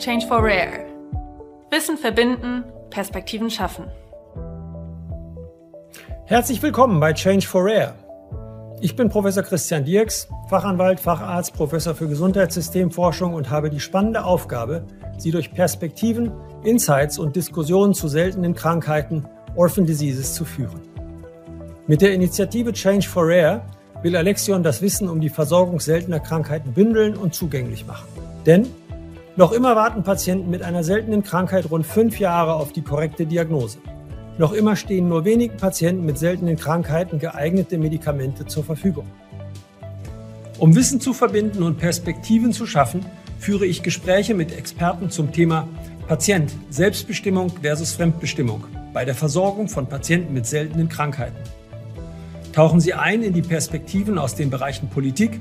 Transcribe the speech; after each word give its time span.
Change 0.00 0.26
for 0.26 0.38
Rare. 0.38 0.86
Wissen 1.70 1.98
verbinden, 1.98 2.64
Perspektiven 2.88 3.50
schaffen. 3.50 3.84
Herzlich 6.24 6.62
willkommen 6.62 7.00
bei 7.00 7.12
Change 7.12 7.46
for 7.46 7.66
Rare. 7.66 7.94
Ich 8.80 8.96
bin 8.96 9.10
Professor 9.10 9.42
Christian 9.42 9.84
Dirks, 9.84 10.26
Fachanwalt, 10.48 11.00
Facharzt, 11.00 11.52
Professor 11.52 11.94
für 11.94 12.08
Gesundheitssystemforschung 12.08 13.34
und 13.34 13.50
habe 13.50 13.68
die 13.68 13.78
spannende 13.78 14.24
Aufgabe, 14.24 14.86
Sie 15.18 15.32
durch 15.32 15.52
Perspektiven, 15.52 16.32
Insights 16.64 17.18
und 17.18 17.36
Diskussionen 17.36 17.92
zu 17.92 18.08
seltenen 18.08 18.54
Krankheiten, 18.54 19.26
Orphan 19.54 19.84
Diseases, 19.84 20.32
zu 20.32 20.46
führen. 20.46 20.80
Mit 21.86 22.00
der 22.00 22.14
Initiative 22.14 22.72
Change 22.72 23.06
for 23.06 23.24
Rare 23.26 23.60
will 24.02 24.16
Alexion 24.16 24.62
das 24.62 24.80
Wissen 24.80 25.10
um 25.10 25.20
die 25.20 25.28
Versorgung 25.28 25.78
seltener 25.78 26.20
Krankheiten 26.20 26.72
bündeln 26.72 27.18
und 27.18 27.34
zugänglich 27.34 27.86
machen. 27.86 28.08
Denn 28.46 28.66
noch 29.36 29.52
immer 29.52 29.76
warten 29.76 30.02
Patienten 30.02 30.50
mit 30.50 30.62
einer 30.62 30.82
seltenen 30.82 31.22
Krankheit 31.22 31.70
rund 31.70 31.86
fünf 31.86 32.18
Jahre 32.18 32.54
auf 32.54 32.72
die 32.72 32.82
korrekte 32.82 33.26
Diagnose. 33.26 33.78
Noch 34.38 34.52
immer 34.52 34.74
stehen 34.74 35.08
nur 35.08 35.24
wenigen 35.24 35.56
Patienten 35.56 36.04
mit 36.04 36.18
seltenen 36.18 36.56
Krankheiten 36.56 37.18
geeignete 37.18 37.78
Medikamente 37.78 38.46
zur 38.46 38.64
Verfügung. 38.64 39.06
Um 40.58 40.74
Wissen 40.74 41.00
zu 41.00 41.12
verbinden 41.12 41.62
und 41.62 41.78
Perspektiven 41.78 42.52
zu 42.52 42.66
schaffen, 42.66 43.04
führe 43.38 43.66
ich 43.66 43.82
Gespräche 43.82 44.34
mit 44.34 44.56
Experten 44.56 45.10
zum 45.10 45.32
Thema 45.32 45.68
Patient, 46.08 46.52
Selbstbestimmung 46.70 47.50
versus 47.62 47.92
Fremdbestimmung 47.92 48.64
bei 48.92 49.04
der 49.04 49.14
Versorgung 49.14 49.68
von 49.68 49.86
Patienten 49.86 50.34
mit 50.34 50.46
seltenen 50.46 50.88
Krankheiten. 50.88 51.38
Tauchen 52.52 52.80
Sie 52.80 52.94
ein 52.94 53.22
in 53.22 53.32
die 53.32 53.42
Perspektiven 53.42 54.18
aus 54.18 54.34
den 54.34 54.50
Bereichen 54.50 54.88
Politik, 54.88 55.38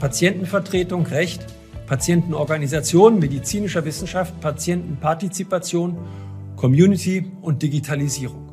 Patientenvertretung, 0.00 1.06
Recht, 1.06 1.46
Patientenorganisation, 1.88 3.18
medizinischer 3.18 3.82
Wissenschaft, 3.82 4.38
Patientenpartizipation, 4.42 5.96
Community 6.54 7.32
und 7.40 7.62
Digitalisierung. 7.62 8.52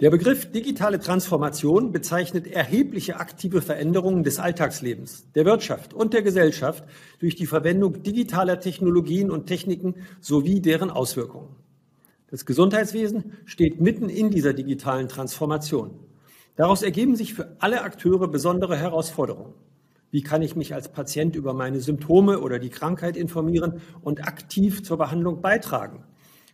Der 0.00 0.10
Begriff 0.10 0.50
digitale 0.50 0.98
Transformation 0.98 1.92
bezeichnet 1.92 2.48
erhebliche 2.48 3.20
aktive 3.20 3.62
Veränderungen 3.62 4.24
des 4.24 4.40
Alltagslebens, 4.40 5.30
der 5.36 5.44
Wirtschaft 5.44 5.94
und 5.94 6.12
der 6.12 6.22
Gesellschaft 6.22 6.82
durch 7.20 7.36
die 7.36 7.46
Verwendung 7.46 8.02
digitaler 8.02 8.58
Technologien 8.58 9.30
und 9.30 9.46
Techniken 9.46 9.94
sowie 10.20 10.60
deren 10.60 10.90
Auswirkungen. 10.90 11.54
Das 12.28 12.44
Gesundheitswesen 12.44 13.34
steht 13.44 13.80
mitten 13.80 14.08
in 14.08 14.32
dieser 14.32 14.52
digitalen 14.52 15.08
Transformation. 15.08 15.92
Daraus 16.56 16.82
ergeben 16.82 17.14
sich 17.14 17.34
für 17.34 17.54
alle 17.60 17.82
Akteure 17.82 18.26
besondere 18.26 18.76
Herausforderungen. 18.76 19.54
Wie 20.10 20.22
kann 20.22 20.42
ich 20.42 20.56
mich 20.56 20.72
als 20.72 20.90
Patient 20.92 21.34
über 21.36 21.52
meine 21.52 21.80
Symptome 21.80 22.40
oder 22.40 22.58
die 22.58 22.70
Krankheit 22.70 23.16
informieren 23.16 23.80
und 24.02 24.26
aktiv 24.26 24.82
zur 24.82 24.98
Behandlung 24.98 25.42
beitragen? 25.42 26.04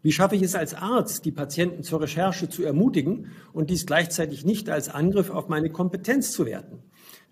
Wie 0.03 0.11
schaffe 0.11 0.35
ich 0.35 0.43
es 0.43 0.57
als 0.57 0.75
Arzt, 0.75 1.25
die 1.25 1.31
Patienten 1.31 1.85
zur 1.85 2.01
Recherche 2.01 2.49
zu 2.49 2.65
ermutigen 2.65 3.31
und 3.53 3.71
dies 3.71 3.87
gleichzeitig 3.87 4.45
nicht 4.45 4.69
als 4.69 4.89
Angriff 4.89 5.31
auf 5.31 5.49
meine 5.49 5.71
Kompetenz 5.71 6.33
zu 6.33 6.45
werten? 6.45 6.83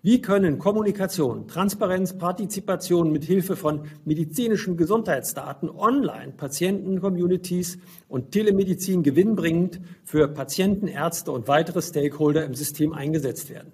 Wie 0.03 0.21
können 0.21 0.57
Kommunikation, 0.57 1.47
Transparenz, 1.47 2.17
Partizipation 2.17 3.11
mit 3.11 3.23
Hilfe 3.23 3.55
von 3.55 3.87
medizinischen 4.05 4.77
Gesundheitsdaten 4.77 5.69
online, 5.69 6.31
Patienten-Communities 6.31 7.77
und 8.07 8.31
Telemedizin 8.31 9.03
gewinnbringend 9.03 9.81
für 10.03 10.27
Patienten, 10.27 10.87
Ärzte 10.87 11.31
und 11.31 11.47
weitere 11.47 11.81
Stakeholder 11.81 12.45
im 12.45 12.55
System 12.55 12.93
eingesetzt 12.93 13.49
werden? 13.49 13.73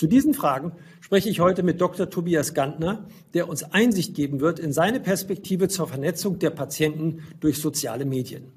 Zu 0.00 0.06
diesen 0.06 0.32
Fragen 0.32 0.72
spreche 1.02 1.28
ich 1.28 1.40
heute 1.40 1.62
mit 1.62 1.78
Dr. 1.78 2.08
Tobias 2.08 2.54
Gantner, 2.54 3.06
der 3.34 3.50
uns 3.50 3.64
Einsicht 3.64 4.14
geben 4.14 4.40
wird 4.40 4.58
in 4.58 4.72
seine 4.72 4.98
Perspektive 4.98 5.68
zur 5.68 5.88
Vernetzung 5.88 6.38
der 6.38 6.48
Patienten 6.48 7.18
durch 7.38 7.58
soziale 7.58 8.06
Medien. 8.06 8.50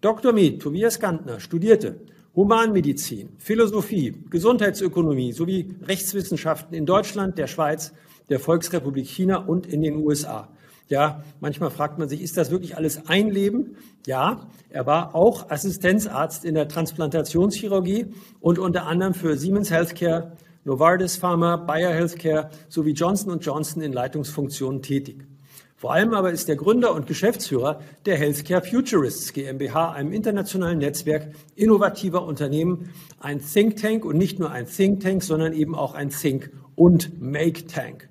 Dr. 0.00 0.32
Med 0.32 0.62
Tobias 0.62 0.98
Gantner 0.98 1.38
studierte 1.38 2.00
Humanmedizin, 2.34 3.28
Philosophie, 3.36 4.24
Gesundheitsökonomie 4.30 5.32
sowie 5.32 5.74
Rechtswissenschaften 5.82 6.74
in 6.74 6.86
Deutschland, 6.86 7.36
der 7.36 7.46
Schweiz, 7.46 7.92
der 8.30 8.40
Volksrepublik 8.40 9.06
China 9.06 9.36
und 9.36 9.66
in 9.66 9.82
den 9.82 9.96
USA. 9.96 10.48
Ja, 10.88 11.24
manchmal 11.40 11.70
fragt 11.70 11.98
man 11.98 12.08
sich, 12.08 12.22
ist 12.22 12.38
das 12.38 12.50
wirklich 12.50 12.78
alles 12.78 13.06
ein 13.06 13.30
Leben? 13.30 13.76
Ja, 14.06 14.48
er 14.70 14.86
war 14.86 15.14
auch 15.14 15.50
Assistenzarzt 15.50 16.46
in 16.46 16.54
der 16.54 16.68
Transplantationschirurgie 16.68 18.14
und 18.40 18.58
unter 18.58 18.86
anderem 18.86 19.12
für 19.12 19.36
Siemens 19.36 19.70
Healthcare, 19.70 20.38
Novartis 20.70 21.16
Pharma, 21.16 21.56
Bayer 21.56 21.92
Healthcare 21.92 22.48
sowie 22.68 22.92
Johnson 22.92 23.40
Johnson 23.40 23.82
in 23.82 23.92
Leitungsfunktionen 23.92 24.82
tätig. 24.82 25.26
Vor 25.74 25.92
allem 25.92 26.14
aber 26.14 26.30
ist 26.30 26.48
er 26.48 26.54
Gründer 26.54 26.94
und 26.94 27.08
Geschäftsführer 27.08 27.80
der 28.06 28.16
Healthcare 28.16 28.62
Futurists 28.62 29.32
GmbH, 29.32 29.90
einem 29.90 30.12
internationalen 30.12 30.78
Netzwerk 30.78 31.34
innovativer 31.56 32.24
Unternehmen, 32.24 32.90
ein 33.18 33.40
Think 33.40 33.78
Tank 33.82 34.04
und 34.04 34.16
nicht 34.16 34.38
nur 34.38 34.52
ein 34.52 34.66
Think 34.66 35.00
Tank, 35.00 35.24
sondern 35.24 35.54
eben 35.54 35.74
auch 35.74 35.94
ein 35.94 36.10
Think 36.10 36.52
und 36.76 37.20
Make 37.20 37.66
Tank. 37.66 38.08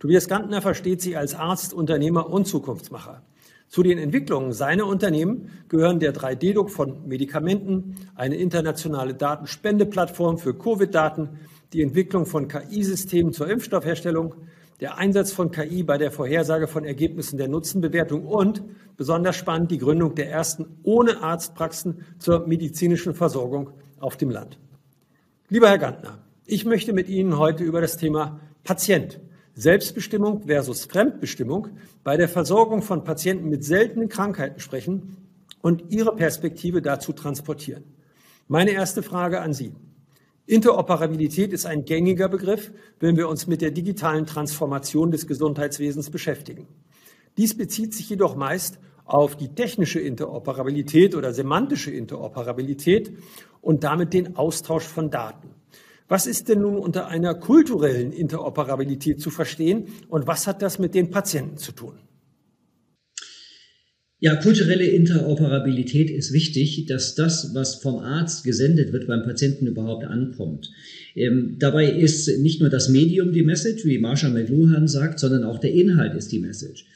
Tobias 0.00 0.26
Gantner 0.26 0.62
versteht 0.62 1.00
sich 1.00 1.16
als 1.16 1.36
Arzt, 1.36 1.72
Unternehmer 1.72 2.28
und 2.28 2.48
Zukunftsmacher. 2.48 3.22
Zu 3.68 3.84
den 3.84 3.98
Entwicklungen 3.98 4.52
seiner 4.52 4.86
Unternehmen 4.88 5.50
gehören 5.68 6.00
der 6.00 6.12
3D-Druck 6.12 6.70
von 6.70 7.06
Medikamenten, 7.06 7.94
eine 8.16 8.34
internationale 8.34 9.14
Datenspendeplattform 9.14 10.38
für 10.38 10.54
Covid-Daten, 10.54 11.38
die 11.72 11.82
Entwicklung 11.82 12.26
von 12.26 12.48
KI-Systemen 12.48 13.32
zur 13.32 13.48
Impfstoffherstellung, 13.48 14.34
der 14.80 14.98
Einsatz 14.98 15.32
von 15.32 15.50
KI 15.50 15.82
bei 15.82 15.98
der 15.98 16.10
Vorhersage 16.10 16.66
von 16.66 16.84
Ergebnissen 16.84 17.38
der 17.38 17.48
Nutzenbewertung 17.48 18.26
und 18.26 18.62
besonders 18.96 19.36
spannend 19.36 19.70
die 19.70 19.78
Gründung 19.78 20.14
der 20.14 20.30
ersten 20.30 20.66
ohne 20.82 21.22
Arztpraxen 21.22 22.04
zur 22.18 22.46
medizinischen 22.46 23.14
Versorgung 23.14 23.70
auf 24.00 24.16
dem 24.16 24.30
Land. 24.30 24.58
Lieber 25.48 25.68
Herr 25.68 25.78
Gantner, 25.78 26.18
ich 26.46 26.64
möchte 26.64 26.92
mit 26.92 27.08
Ihnen 27.08 27.38
heute 27.38 27.64
über 27.64 27.80
das 27.80 27.96
Thema 27.96 28.40
Patient, 28.64 29.20
Selbstbestimmung 29.54 30.42
versus 30.46 30.84
Fremdbestimmung 30.84 31.68
bei 32.02 32.16
der 32.16 32.28
Versorgung 32.28 32.82
von 32.82 33.04
Patienten 33.04 33.48
mit 33.48 33.64
seltenen 33.64 34.08
Krankheiten 34.08 34.58
sprechen 34.58 35.16
und 35.62 35.90
Ihre 35.90 36.14
Perspektive 36.16 36.82
dazu 36.82 37.12
transportieren. 37.12 37.84
Meine 38.48 38.72
erste 38.72 39.02
Frage 39.02 39.40
an 39.40 39.54
Sie. 39.54 39.72
Interoperabilität 40.46 41.52
ist 41.54 41.64
ein 41.64 41.86
gängiger 41.86 42.28
Begriff, 42.28 42.70
wenn 43.00 43.16
wir 43.16 43.28
uns 43.28 43.46
mit 43.46 43.62
der 43.62 43.70
digitalen 43.70 44.26
Transformation 44.26 45.10
des 45.10 45.26
Gesundheitswesens 45.26 46.10
beschäftigen. 46.10 46.68
Dies 47.38 47.56
bezieht 47.56 47.94
sich 47.94 48.10
jedoch 48.10 48.36
meist 48.36 48.78
auf 49.06 49.36
die 49.36 49.54
technische 49.54 50.00
Interoperabilität 50.00 51.14
oder 51.14 51.32
semantische 51.32 51.90
Interoperabilität 51.90 53.12
und 53.62 53.84
damit 53.84 54.12
den 54.12 54.36
Austausch 54.36 54.84
von 54.84 55.10
Daten. 55.10 55.48
Was 56.08 56.26
ist 56.26 56.50
denn 56.50 56.60
nun 56.60 56.76
unter 56.76 57.06
einer 57.08 57.34
kulturellen 57.34 58.12
Interoperabilität 58.12 59.20
zu 59.20 59.30
verstehen 59.30 59.88
und 60.08 60.26
was 60.26 60.46
hat 60.46 60.60
das 60.60 60.78
mit 60.78 60.94
den 60.94 61.10
Patienten 61.10 61.56
zu 61.56 61.72
tun? 61.72 61.98
Ja, 64.24 64.36
kulturelle 64.36 64.86
Interoperabilität 64.86 66.08
ist 66.08 66.32
wichtig, 66.32 66.86
dass 66.86 67.14
das, 67.14 67.54
was 67.54 67.74
vom 67.74 67.98
Arzt 67.98 68.42
gesendet 68.42 68.90
wird, 68.90 69.06
beim 69.06 69.22
Patienten 69.22 69.66
überhaupt 69.66 70.06
ankommt. 70.06 70.70
Ähm, 71.14 71.56
dabei 71.58 71.92
ist 71.92 72.38
nicht 72.38 72.58
nur 72.58 72.70
das 72.70 72.88
Medium 72.88 73.34
die 73.34 73.42
Message, 73.42 73.84
wie 73.84 73.98
Marsha 73.98 74.30
McLuhan 74.30 74.88
sagt, 74.88 75.20
sondern 75.20 75.44
auch 75.44 75.58
der 75.58 75.74
Inhalt 75.74 76.14
ist 76.14 76.32
die 76.32 76.38
Message. 76.38 76.86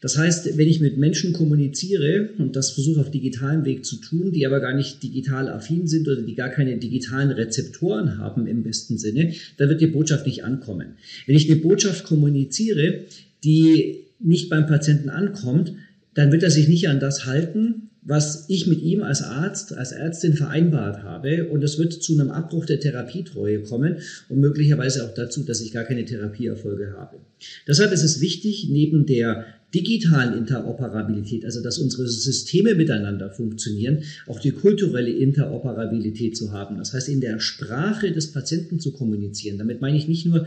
Das 0.00 0.16
heißt, 0.16 0.56
wenn 0.56 0.68
ich 0.68 0.80
mit 0.80 0.96
Menschen 0.96 1.34
kommuniziere 1.34 2.30
und 2.38 2.56
das 2.56 2.70
versuche 2.70 3.02
auf 3.02 3.10
digitalem 3.10 3.66
Weg 3.66 3.84
zu 3.84 3.96
tun, 3.96 4.32
die 4.32 4.46
aber 4.46 4.60
gar 4.60 4.74
nicht 4.74 5.02
digital 5.02 5.50
affin 5.50 5.86
sind 5.86 6.08
oder 6.08 6.22
die 6.22 6.34
gar 6.34 6.48
keine 6.48 6.78
digitalen 6.78 7.30
Rezeptoren 7.30 8.16
haben 8.16 8.46
im 8.46 8.62
besten 8.62 8.96
Sinne, 8.96 9.34
dann 9.58 9.68
wird 9.68 9.82
die 9.82 9.86
Botschaft 9.86 10.24
nicht 10.24 10.44
ankommen. 10.44 10.94
Wenn 11.26 11.36
ich 11.36 11.50
eine 11.50 11.60
Botschaft 11.60 12.04
kommuniziere, 12.04 13.00
die 13.44 13.96
nicht 14.18 14.48
beim 14.48 14.66
Patienten 14.66 15.10
ankommt, 15.10 15.74
dann 16.14 16.32
wird 16.32 16.42
er 16.42 16.50
sich 16.50 16.68
nicht 16.68 16.88
an 16.88 17.00
das 17.00 17.26
halten, 17.26 17.90
was 18.02 18.46
ich 18.48 18.66
mit 18.66 18.80
ihm 18.80 19.02
als 19.02 19.22
Arzt, 19.22 19.76
als 19.76 19.92
Ärztin 19.92 20.34
vereinbart 20.34 21.02
habe. 21.02 21.48
Und 21.48 21.62
es 21.62 21.78
wird 21.78 21.92
zu 21.92 22.18
einem 22.18 22.30
Abbruch 22.30 22.64
der 22.64 22.80
Therapietreue 22.80 23.62
kommen 23.62 23.96
und 24.28 24.40
möglicherweise 24.40 25.04
auch 25.04 25.14
dazu, 25.14 25.44
dass 25.44 25.60
ich 25.60 25.72
gar 25.72 25.84
keine 25.84 26.04
Therapieerfolge 26.04 26.94
habe. 26.96 27.18
Deshalb 27.66 27.92
ist 27.92 28.02
es 28.02 28.20
wichtig, 28.20 28.68
neben 28.70 29.06
der 29.06 29.44
digitalen 29.74 30.36
Interoperabilität, 30.36 31.44
also 31.44 31.62
dass 31.62 31.78
unsere 31.78 32.08
Systeme 32.08 32.74
miteinander 32.74 33.30
funktionieren, 33.30 34.02
auch 34.26 34.40
die 34.40 34.50
kulturelle 34.50 35.10
Interoperabilität 35.10 36.36
zu 36.36 36.52
haben. 36.52 36.78
Das 36.78 36.92
heißt, 36.92 37.08
in 37.08 37.20
der 37.20 37.38
Sprache 37.38 38.10
des 38.12 38.32
Patienten 38.32 38.80
zu 38.80 38.92
kommunizieren. 38.92 39.58
Damit 39.58 39.80
meine 39.80 39.96
ich 39.96 40.08
nicht 40.08 40.26
nur 40.26 40.46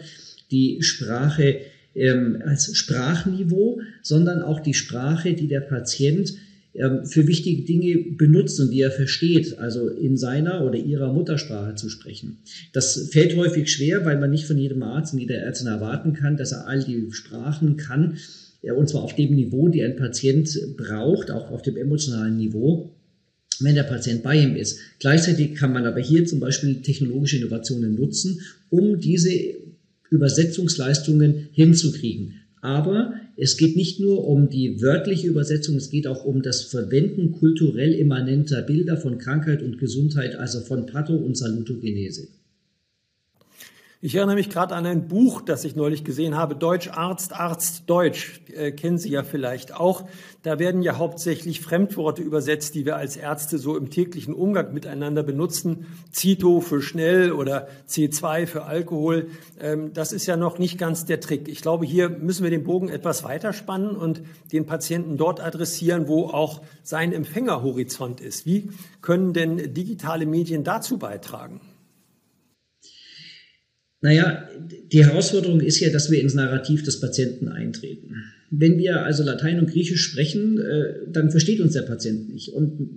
die 0.51 0.81
Sprache 0.81 1.59
ähm, 1.95 2.41
als 2.45 2.75
Sprachniveau, 2.75 3.81
sondern 4.01 4.41
auch 4.41 4.59
die 4.59 4.73
Sprache, 4.73 5.33
die 5.33 5.47
der 5.47 5.61
Patient 5.61 6.33
ähm, 6.73 7.05
für 7.05 7.27
wichtige 7.27 7.63
Dinge 7.63 8.15
benutzt 8.17 8.59
und 8.59 8.71
die 8.71 8.81
er 8.81 8.91
versteht, 8.91 9.59
also 9.59 9.89
in 9.89 10.17
seiner 10.17 10.65
oder 10.65 10.77
ihrer 10.77 11.13
Muttersprache 11.13 11.75
zu 11.75 11.89
sprechen. 11.89 12.39
Das 12.71 13.09
fällt 13.11 13.35
häufig 13.35 13.71
schwer, 13.71 14.05
weil 14.05 14.19
man 14.19 14.31
nicht 14.31 14.45
von 14.45 14.57
jedem 14.57 14.83
Arzt 14.83 15.13
und 15.13 15.19
jeder 15.19 15.35
Ärztin 15.35 15.67
erwarten 15.67 16.13
kann, 16.13 16.37
dass 16.37 16.51
er 16.51 16.67
all 16.67 16.83
die 16.83 17.11
Sprachen 17.11 17.77
kann 17.77 18.17
und 18.71 18.87
zwar 18.87 19.03
auf 19.03 19.15
dem 19.15 19.35
Niveau, 19.35 19.67
die 19.67 19.83
ein 19.83 19.97
Patient 19.97 20.57
braucht, 20.77 21.31
auch 21.31 21.51
auf 21.51 21.61
dem 21.61 21.75
emotionalen 21.75 22.37
Niveau 22.37 22.89
wenn 23.59 23.75
der 23.75 23.83
Patient 23.83 24.23
bei 24.23 24.35
ihm 24.35 24.55
ist. 24.55 24.79
Gleichzeitig 24.99 25.55
kann 25.55 25.73
man 25.73 25.85
aber 25.85 25.99
hier 25.99 26.25
zum 26.25 26.39
Beispiel 26.39 26.81
technologische 26.81 27.37
Innovationen 27.37 27.95
nutzen, 27.95 28.41
um 28.69 28.99
diese 28.99 29.29
Übersetzungsleistungen 30.13 31.49
hinzukriegen. 31.51 32.35
Aber 32.61 33.13
es 33.35 33.57
geht 33.57 33.75
nicht 33.75 33.99
nur 33.99 34.25
um 34.25 34.49
die 34.49 34.81
wörtliche 34.81 35.27
Übersetzung, 35.27 35.75
es 35.75 35.89
geht 35.89 36.07
auch 36.07 36.23
um 36.23 36.41
das 36.41 36.61
Verwenden 36.61 37.33
kulturell 37.33 37.93
immanenter 37.93 38.61
Bilder 38.61 38.95
von 38.95 39.17
Krankheit 39.17 39.61
und 39.61 39.79
Gesundheit, 39.79 40.35
also 40.35 40.61
von 40.61 40.85
Patho 40.85 41.15
und 41.15 41.35
Salutogenese. 41.35 42.27
Ich 44.05 44.15
erinnere 44.15 44.35
mich 44.35 44.49
gerade 44.49 44.75
an 44.75 44.85
ein 44.85 45.07
Buch, 45.07 45.39
das 45.39 45.63
ich 45.63 45.77
neulich 45.77 46.03
gesehen 46.03 46.35
habe, 46.35 46.57
Deutsch 46.57 46.89
Arzt, 46.89 47.39
Arzt 47.39 47.83
Deutsch, 47.89 48.41
äh, 48.53 48.73
kennen 48.73 48.97
Sie 48.97 49.09
ja 49.09 49.23
vielleicht 49.23 49.73
auch. 49.73 50.03
Da 50.41 50.59
werden 50.59 50.81
ja 50.81 50.97
hauptsächlich 50.97 51.61
Fremdworte 51.61 52.21
übersetzt, 52.21 52.75
die 52.75 52.85
wir 52.85 52.97
als 52.97 53.15
Ärzte 53.15 53.57
so 53.59 53.77
im 53.77 53.89
täglichen 53.89 54.33
Umgang 54.33 54.73
miteinander 54.73 55.23
benutzen. 55.23 55.85
Cito 56.11 56.59
für 56.59 56.81
schnell 56.81 57.31
oder 57.31 57.69
C2 57.87 58.45
für 58.45 58.65
Alkohol. 58.65 59.27
Ähm, 59.57 59.93
das 59.93 60.11
ist 60.11 60.25
ja 60.25 60.35
noch 60.35 60.59
nicht 60.59 60.77
ganz 60.77 61.05
der 61.05 61.21
Trick. 61.21 61.47
Ich 61.47 61.61
glaube, 61.61 61.85
hier 61.85 62.09
müssen 62.09 62.43
wir 62.43 62.51
den 62.51 62.65
Bogen 62.65 62.89
etwas 62.89 63.23
weiterspannen 63.23 63.95
und 63.95 64.21
den 64.51 64.65
Patienten 64.65 65.15
dort 65.15 65.39
adressieren, 65.39 66.09
wo 66.09 66.25
auch 66.25 66.61
sein 66.81 67.13
Empfängerhorizont 67.13 68.19
ist. 68.19 68.45
Wie 68.45 68.69
können 69.01 69.31
denn 69.31 69.73
digitale 69.73 70.25
Medien 70.25 70.65
dazu 70.65 70.97
beitragen? 70.97 71.61
Naja, 74.03 74.49
die 74.91 75.05
Herausforderung 75.05 75.61
ist 75.61 75.79
ja, 75.79 75.89
dass 75.89 76.11
wir 76.11 76.21
ins 76.21 76.33
Narrativ 76.33 76.83
des 76.83 76.99
Patienten 76.99 77.47
eintreten. 77.47 78.15
Wenn 78.51 78.77
wir 78.77 79.01
also 79.01 79.23
Latein 79.23 79.59
und 79.59 79.71
Griechisch 79.71 80.03
sprechen, 80.03 80.59
äh, 80.59 81.09
dann 81.11 81.31
versteht 81.31 81.61
uns 81.61 81.71
der 81.73 81.83
Patient 81.83 82.31
nicht 82.31 82.49
und 82.49 82.89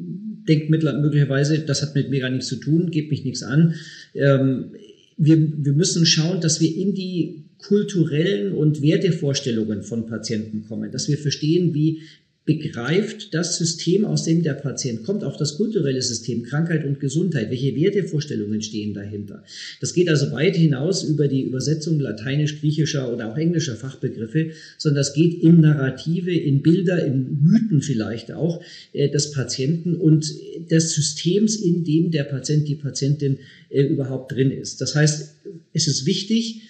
denkt 0.49 0.69
möglicherweise, 0.69 1.61
das 1.61 1.83
hat 1.83 1.95
mit 1.95 2.11
mir 2.11 2.21
gar 2.21 2.31
nichts 2.31 2.49
zu 2.49 2.57
tun, 2.57 2.91
geht 2.91 3.11
mich 3.11 3.25
nichts 3.25 3.45
an. 3.45 3.75
Ähm, 4.15 4.73
wir, 5.17 5.39
wir 5.39 5.73
müssen 5.73 6.07
schauen, 6.07 6.41
dass 6.41 6.61
wir 6.61 6.77
in 6.77 6.95
die 6.95 7.45
kulturellen 7.59 8.53
und 8.53 8.83
Wertevorstellungen 8.83 9.83
von 9.83 10.07
Patienten 10.07 10.63
kommen, 10.63 10.91
dass 10.91 11.09
wir 11.09 11.19
verstehen, 11.19 11.73
wie 11.73 12.03
begreift 12.47 13.35
das 13.35 13.59
System, 13.59 14.05
aus 14.05 14.23
dem 14.23 14.45
der 14.45 14.55
Patient 14.55 15.03
kommt, 15.03 15.25
auch 15.25 15.37
das 15.37 15.57
kulturelle 15.57 16.01
System, 16.01 16.45
Krankheit 16.45 16.85
und 16.85 17.01
Gesundheit, 17.01 17.51
welche 17.51 17.75
Wertevorstellungen 17.75 18.63
stehen 18.63 18.95
dahinter. 18.95 19.43
Das 19.81 19.93
geht 19.93 20.09
also 20.09 20.31
weit 20.31 20.55
hinaus 20.55 21.03
über 21.03 21.27
die 21.27 21.43
Übersetzung 21.43 21.99
lateinisch, 21.99 22.61
griechischer 22.61 23.13
oder 23.13 23.33
auch 23.33 23.37
englischer 23.37 23.75
Fachbegriffe, 23.75 24.53
sondern 24.79 25.01
das 25.01 25.13
geht 25.13 25.43
in 25.43 25.61
Narrative, 25.61 26.33
in 26.33 26.63
Bilder, 26.63 27.05
in 27.05 27.43
Mythen 27.43 27.83
vielleicht 27.83 28.31
auch 28.31 28.63
äh, 28.93 29.11
des 29.11 29.33
Patienten 29.33 29.97
und 29.97 30.33
des 30.71 30.95
Systems, 30.95 31.57
in 31.57 31.83
dem 31.83 32.13
der 32.13 32.25
Patient, 32.25 32.69
die 32.69 32.77
Patientin 32.77 33.39
äh, 33.71 33.83
überhaupt 33.83 34.31
drin 34.31 34.53
ist. 34.53 34.81
Das 34.81 34.95
heißt, 34.95 35.35
es 35.73 35.89
ist 35.89 36.07
wichtig, 36.07 36.63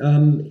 ähm, 0.00 0.46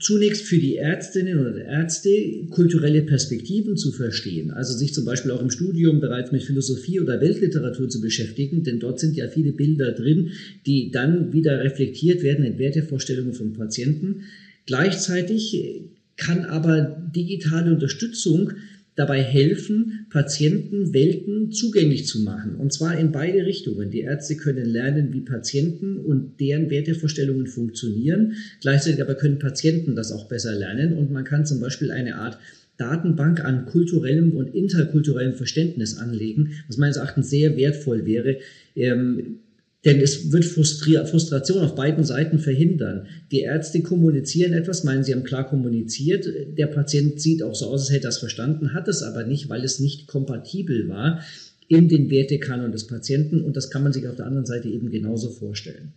zunächst 0.00 0.42
für 0.42 0.58
die 0.58 0.76
Ärztinnen 0.76 1.38
oder 1.38 1.64
Ärzte 1.64 2.46
kulturelle 2.50 3.02
Perspektiven 3.02 3.76
zu 3.76 3.92
verstehen, 3.92 4.50
also 4.50 4.76
sich 4.76 4.92
zum 4.92 5.04
Beispiel 5.04 5.30
auch 5.30 5.42
im 5.42 5.50
Studium 5.50 6.00
bereits 6.00 6.32
mit 6.32 6.42
Philosophie 6.42 7.00
oder 7.00 7.20
Weltliteratur 7.20 7.88
zu 7.88 8.00
beschäftigen, 8.00 8.64
denn 8.64 8.80
dort 8.80 8.98
sind 8.98 9.16
ja 9.16 9.28
viele 9.28 9.52
Bilder 9.52 9.92
drin, 9.92 10.30
die 10.66 10.90
dann 10.90 11.32
wieder 11.32 11.62
reflektiert 11.62 12.22
werden 12.22 12.44
in 12.44 12.58
Wertevorstellungen 12.58 13.34
von 13.34 13.52
Patienten. 13.52 14.22
Gleichzeitig 14.66 15.84
kann 16.16 16.44
aber 16.44 16.96
digitale 17.14 17.72
Unterstützung 17.72 18.52
dabei 18.96 19.22
helfen, 19.22 20.06
Patientenwelten 20.10 21.50
zugänglich 21.50 22.06
zu 22.06 22.20
machen. 22.20 22.54
Und 22.54 22.72
zwar 22.72 22.96
in 22.98 23.10
beide 23.10 23.44
Richtungen. 23.44 23.90
Die 23.90 24.00
Ärzte 24.00 24.36
können 24.36 24.66
lernen, 24.66 25.12
wie 25.12 25.20
Patienten 25.20 25.98
und 25.98 26.40
deren 26.40 26.70
Wertevorstellungen 26.70 27.46
funktionieren. 27.46 28.34
Gleichzeitig 28.60 29.02
aber 29.02 29.14
können 29.14 29.38
Patienten 29.38 29.96
das 29.96 30.12
auch 30.12 30.28
besser 30.28 30.54
lernen. 30.54 30.96
Und 30.96 31.10
man 31.10 31.24
kann 31.24 31.44
zum 31.44 31.60
Beispiel 31.60 31.90
eine 31.90 32.16
Art 32.16 32.38
Datenbank 32.76 33.44
an 33.44 33.66
kulturellem 33.66 34.32
und 34.32 34.54
interkulturellem 34.54 35.34
Verständnis 35.34 35.96
anlegen, 35.96 36.52
was 36.66 36.76
meines 36.76 36.96
Erachtens 36.96 37.30
sehr 37.30 37.56
wertvoll 37.56 38.04
wäre. 38.04 38.38
Ähm, 38.74 39.38
denn 39.84 40.00
es 40.00 40.32
wird 40.32 40.44
Frustration 40.44 41.62
auf 41.62 41.74
beiden 41.74 42.04
Seiten 42.04 42.38
verhindern. 42.38 43.06
Die 43.30 43.40
Ärzte 43.40 43.82
kommunizieren 43.82 44.54
etwas, 44.54 44.84
meinen, 44.84 45.04
sie 45.04 45.12
haben 45.12 45.24
klar 45.24 45.46
kommuniziert. 45.46 46.26
Der 46.56 46.68
Patient 46.68 47.20
sieht 47.20 47.42
auch 47.42 47.54
so 47.54 47.66
aus, 47.66 47.82
als 47.82 47.90
hätte 47.90 48.06
er 48.06 48.10
es 48.10 48.18
verstanden, 48.18 48.72
hat 48.72 48.88
es 48.88 49.02
aber 49.02 49.24
nicht, 49.24 49.48
weil 49.48 49.62
es 49.62 49.80
nicht 49.80 50.06
kompatibel 50.06 50.88
war 50.88 51.20
in 51.68 51.88
den 51.88 52.10
Wertekanon 52.10 52.72
des 52.72 52.86
Patienten. 52.86 53.42
Und 53.42 53.56
das 53.56 53.70
kann 53.70 53.82
man 53.82 53.92
sich 53.92 54.08
auf 54.08 54.16
der 54.16 54.26
anderen 54.26 54.46
Seite 54.46 54.68
eben 54.68 54.90
genauso 54.90 55.30
vorstellen. 55.30 55.92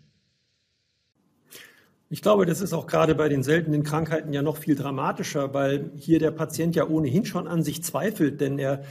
Ich 2.10 2.22
glaube, 2.22 2.46
das 2.46 2.62
ist 2.62 2.72
auch 2.72 2.88
gerade 2.88 3.16
bei 3.16 3.28
den 3.28 3.44
seltenen 3.44 3.84
Krankheiten 3.84 4.32
ja 4.32 4.42
noch 4.42 4.58
viel 4.58 4.76
dramatischer, 4.76 5.54
weil 5.54 5.92
hier 5.98 6.20
der 6.20 6.32
Patient 6.32 6.74
ja 6.76 6.88
ohnehin 6.88 7.26
schon 7.26 7.48
an 7.48 7.64
sich 7.64 7.84
zweifelt, 7.84 8.40
denn 8.40 8.60
er 8.60 8.84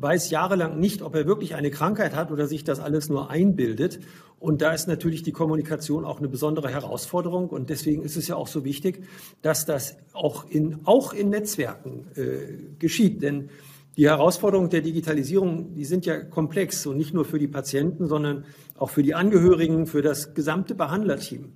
weiß 0.00 0.30
jahrelang 0.30 0.78
nicht, 0.78 1.02
ob 1.02 1.14
er 1.14 1.26
wirklich 1.26 1.54
eine 1.54 1.70
Krankheit 1.70 2.14
hat 2.14 2.30
oder 2.30 2.46
sich 2.46 2.64
das 2.64 2.80
alles 2.80 3.08
nur 3.08 3.30
einbildet. 3.30 4.00
Und 4.38 4.62
da 4.62 4.72
ist 4.72 4.88
natürlich 4.88 5.22
die 5.22 5.32
Kommunikation 5.32 6.04
auch 6.04 6.18
eine 6.18 6.28
besondere 6.28 6.70
Herausforderung. 6.70 7.50
Und 7.50 7.68
deswegen 7.68 8.02
ist 8.02 8.16
es 8.16 8.26
ja 8.26 8.36
auch 8.36 8.46
so 8.46 8.64
wichtig, 8.64 9.04
dass 9.42 9.66
das 9.66 9.98
auch 10.12 10.48
in, 10.48 10.80
auch 10.84 11.12
in 11.12 11.28
Netzwerken 11.28 12.06
äh, 12.16 12.76
geschieht. 12.78 13.22
Denn 13.22 13.50
die 13.96 14.08
Herausforderungen 14.08 14.70
der 14.70 14.80
Digitalisierung, 14.80 15.74
die 15.74 15.84
sind 15.84 16.06
ja 16.06 16.18
komplex 16.20 16.86
und 16.86 16.96
nicht 16.96 17.12
nur 17.12 17.26
für 17.26 17.38
die 17.38 17.48
Patienten, 17.48 18.06
sondern 18.06 18.44
auch 18.78 18.88
für 18.88 19.02
die 19.02 19.14
Angehörigen, 19.14 19.86
für 19.86 20.00
das 20.00 20.32
gesamte 20.32 20.74
Behandlerteam. 20.74 21.52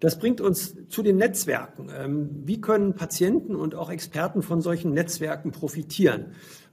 Das 0.00 0.20
bringt 0.20 0.40
uns 0.40 0.76
zu 0.88 1.02
den 1.02 1.16
Netzwerken. 1.16 1.90
Ähm, 1.92 2.30
wie 2.44 2.60
können 2.60 2.94
Patienten 2.94 3.56
und 3.56 3.74
auch 3.74 3.90
Experten 3.90 4.42
von 4.42 4.60
solchen 4.60 4.92
Netzwerken 4.92 5.50
profitieren? 5.50 6.26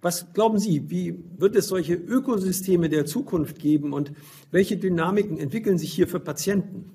Was 0.05 0.33
glauben 0.33 0.59
Sie, 0.59 0.91
wie 0.91 1.15
wird 1.39 1.55
es 1.55 1.67
solche 1.67 1.95
Ökosysteme 1.95 2.89
der 2.89 3.07
Zukunft 3.07 3.57
geben 3.57 3.91
und 3.91 4.11
welche 4.51 4.77
Dynamiken 4.77 5.39
entwickeln 5.39 5.79
sich 5.79 5.93
hier 5.93 6.07
für 6.07 6.19
Patienten? 6.19 6.91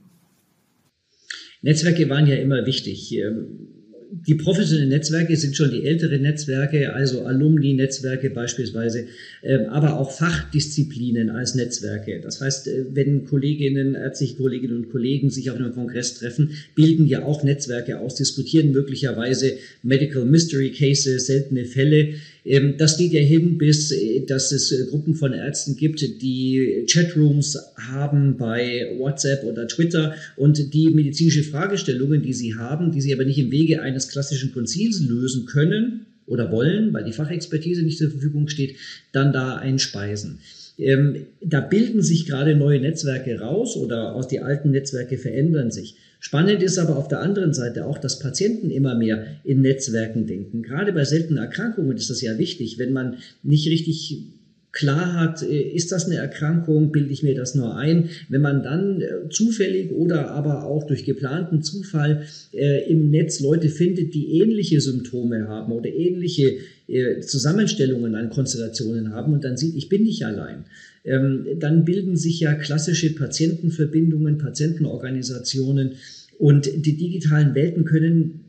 Netzwerke 1.60 2.08
waren 2.08 2.28
ja 2.28 2.36
immer 2.36 2.66
wichtig. 2.66 3.12
Ähm, 3.18 3.66
die 4.12 4.34
professionellen 4.34 4.90
Netzwerke 4.90 5.36
sind 5.36 5.56
schon 5.56 5.70
die 5.70 5.84
älteren 5.84 6.22
Netzwerke, 6.22 6.92
also 6.92 7.24
Alumni-Netzwerke 7.24 8.30
beispielsweise, 8.30 9.06
ähm, 9.42 9.66
aber 9.70 9.98
auch 9.98 10.10
Fachdisziplinen 10.10 11.30
als 11.30 11.54
Netzwerke. 11.54 12.20
Das 12.20 12.40
heißt, 12.40 12.68
äh, 12.68 12.86
wenn 12.92 13.24
Kolleginnen, 13.24 13.94
ärztliche 13.94 14.36
Kolleginnen 14.36 14.76
und 14.76 14.90
Kollegen 14.90 15.30
sich 15.30 15.50
auf 15.50 15.56
einem 15.56 15.72
Kongress 15.72 16.14
treffen, 16.14 16.50
bilden 16.74 17.06
ja 17.06 17.24
auch 17.24 17.42
Netzwerke 17.44 17.98
aus, 17.98 18.14
diskutieren 18.14 18.72
möglicherweise 18.72 19.54
Medical 19.82 20.24
Mystery 20.24 20.70
Cases, 20.70 21.26
seltene 21.26 21.64
Fälle. 21.64 22.14
Ähm, 22.44 22.74
das 22.78 22.96
geht 22.96 23.12
ja 23.12 23.20
hin 23.20 23.58
bis, 23.58 23.90
äh, 23.92 24.24
dass 24.26 24.52
es 24.52 24.72
äh, 24.72 24.86
Gruppen 24.86 25.14
von 25.14 25.32
Ärzten 25.32 25.76
gibt, 25.76 26.00
die 26.00 26.84
Chatrooms 26.90 27.58
haben 27.76 28.36
bei 28.36 28.94
WhatsApp 28.98 29.44
oder 29.44 29.68
Twitter 29.68 30.14
und 30.36 30.72
die 30.72 30.90
medizinische 30.90 31.44
Fragestellungen, 31.44 32.22
die 32.22 32.32
sie 32.32 32.54
haben, 32.54 32.92
die 32.92 33.00
sie 33.00 33.12
aber 33.14 33.24
nicht 33.24 33.38
im 33.38 33.50
Wege 33.50 33.82
eines 33.82 34.08
klassischen 34.08 34.52
Konzils 34.52 35.00
lösen 35.00 35.46
können 35.46 36.06
oder 36.26 36.50
wollen, 36.52 36.92
weil 36.92 37.04
die 37.04 37.12
Fachexpertise 37.12 37.82
nicht 37.82 37.98
zur 37.98 38.10
Verfügung 38.10 38.48
steht, 38.48 38.76
dann 39.12 39.32
da 39.32 39.56
einspeisen. 39.56 40.38
Ähm, 40.78 41.26
da 41.42 41.60
bilden 41.60 42.02
sich 42.02 42.26
gerade 42.26 42.54
neue 42.54 42.80
Netzwerke 42.80 43.38
raus 43.40 43.76
oder 43.76 44.14
auch 44.14 44.24
die 44.24 44.40
alten 44.40 44.70
Netzwerke 44.70 45.18
verändern 45.18 45.70
sich. 45.70 45.96
Spannend 46.22 46.62
ist 46.62 46.78
aber 46.78 46.96
auf 46.96 47.08
der 47.08 47.20
anderen 47.20 47.54
Seite 47.54 47.86
auch, 47.86 47.96
dass 47.96 48.18
Patienten 48.18 48.70
immer 48.70 48.94
mehr 48.94 49.40
in 49.42 49.62
Netzwerken 49.62 50.26
denken. 50.26 50.62
Gerade 50.62 50.92
bei 50.92 51.04
seltenen 51.04 51.42
Erkrankungen 51.42 51.96
ist 51.96 52.10
das 52.10 52.20
ja 52.20 52.36
wichtig. 52.36 52.78
Wenn 52.78 52.92
man 52.92 53.16
nicht 53.42 53.66
richtig 53.68 54.26
klar 54.72 55.14
hat, 55.14 55.42
äh, 55.42 55.60
ist 55.60 55.92
das 55.92 56.06
eine 56.06 56.16
Erkrankung, 56.16 56.92
bilde 56.92 57.12
ich 57.12 57.22
mir 57.22 57.34
das 57.34 57.54
nur 57.54 57.76
ein. 57.76 58.10
Wenn 58.28 58.40
man 58.40 58.62
dann 58.62 59.00
äh, 59.00 59.28
zufällig 59.30 59.90
oder 59.92 60.30
aber 60.30 60.64
auch 60.64 60.86
durch 60.86 61.04
geplanten 61.04 61.62
Zufall 61.62 62.24
äh, 62.52 62.90
im 62.90 63.10
Netz 63.10 63.40
Leute 63.40 63.68
findet, 63.68 64.14
die 64.14 64.38
ähnliche 64.38 64.80
Symptome 64.80 65.48
haben 65.48 65.72
oder 65.72 65.90
ähnliche 65.90 66.58
Zusammenstellungen 67.20 68.16
an 68.16 68.30
Konstellationen 68.30 69.12
haben 69.12 69.32
und 69.32 69.44
dann 69.44 69.56
sieht, 69.56 69.76
ich 69.76 69.88
bin 69.88 70.02
nicht 70.02 70.26
allein, 70.26 70.64
ähm, 71.04 71.46
dann 71.60 71.84
bilden 71.84 72.16
sich 72.16 72.40
ja 72.40 72.54
klassische 72.54 73.14
Patientenverbindungen, 73.14 74.38
Patientenorganisationen 74.38 75.92
und 76.40 76.68
die 76.84 76.96
digitalen 76.96 77.54
Welten 77.54 77.84
können 77.84 78.40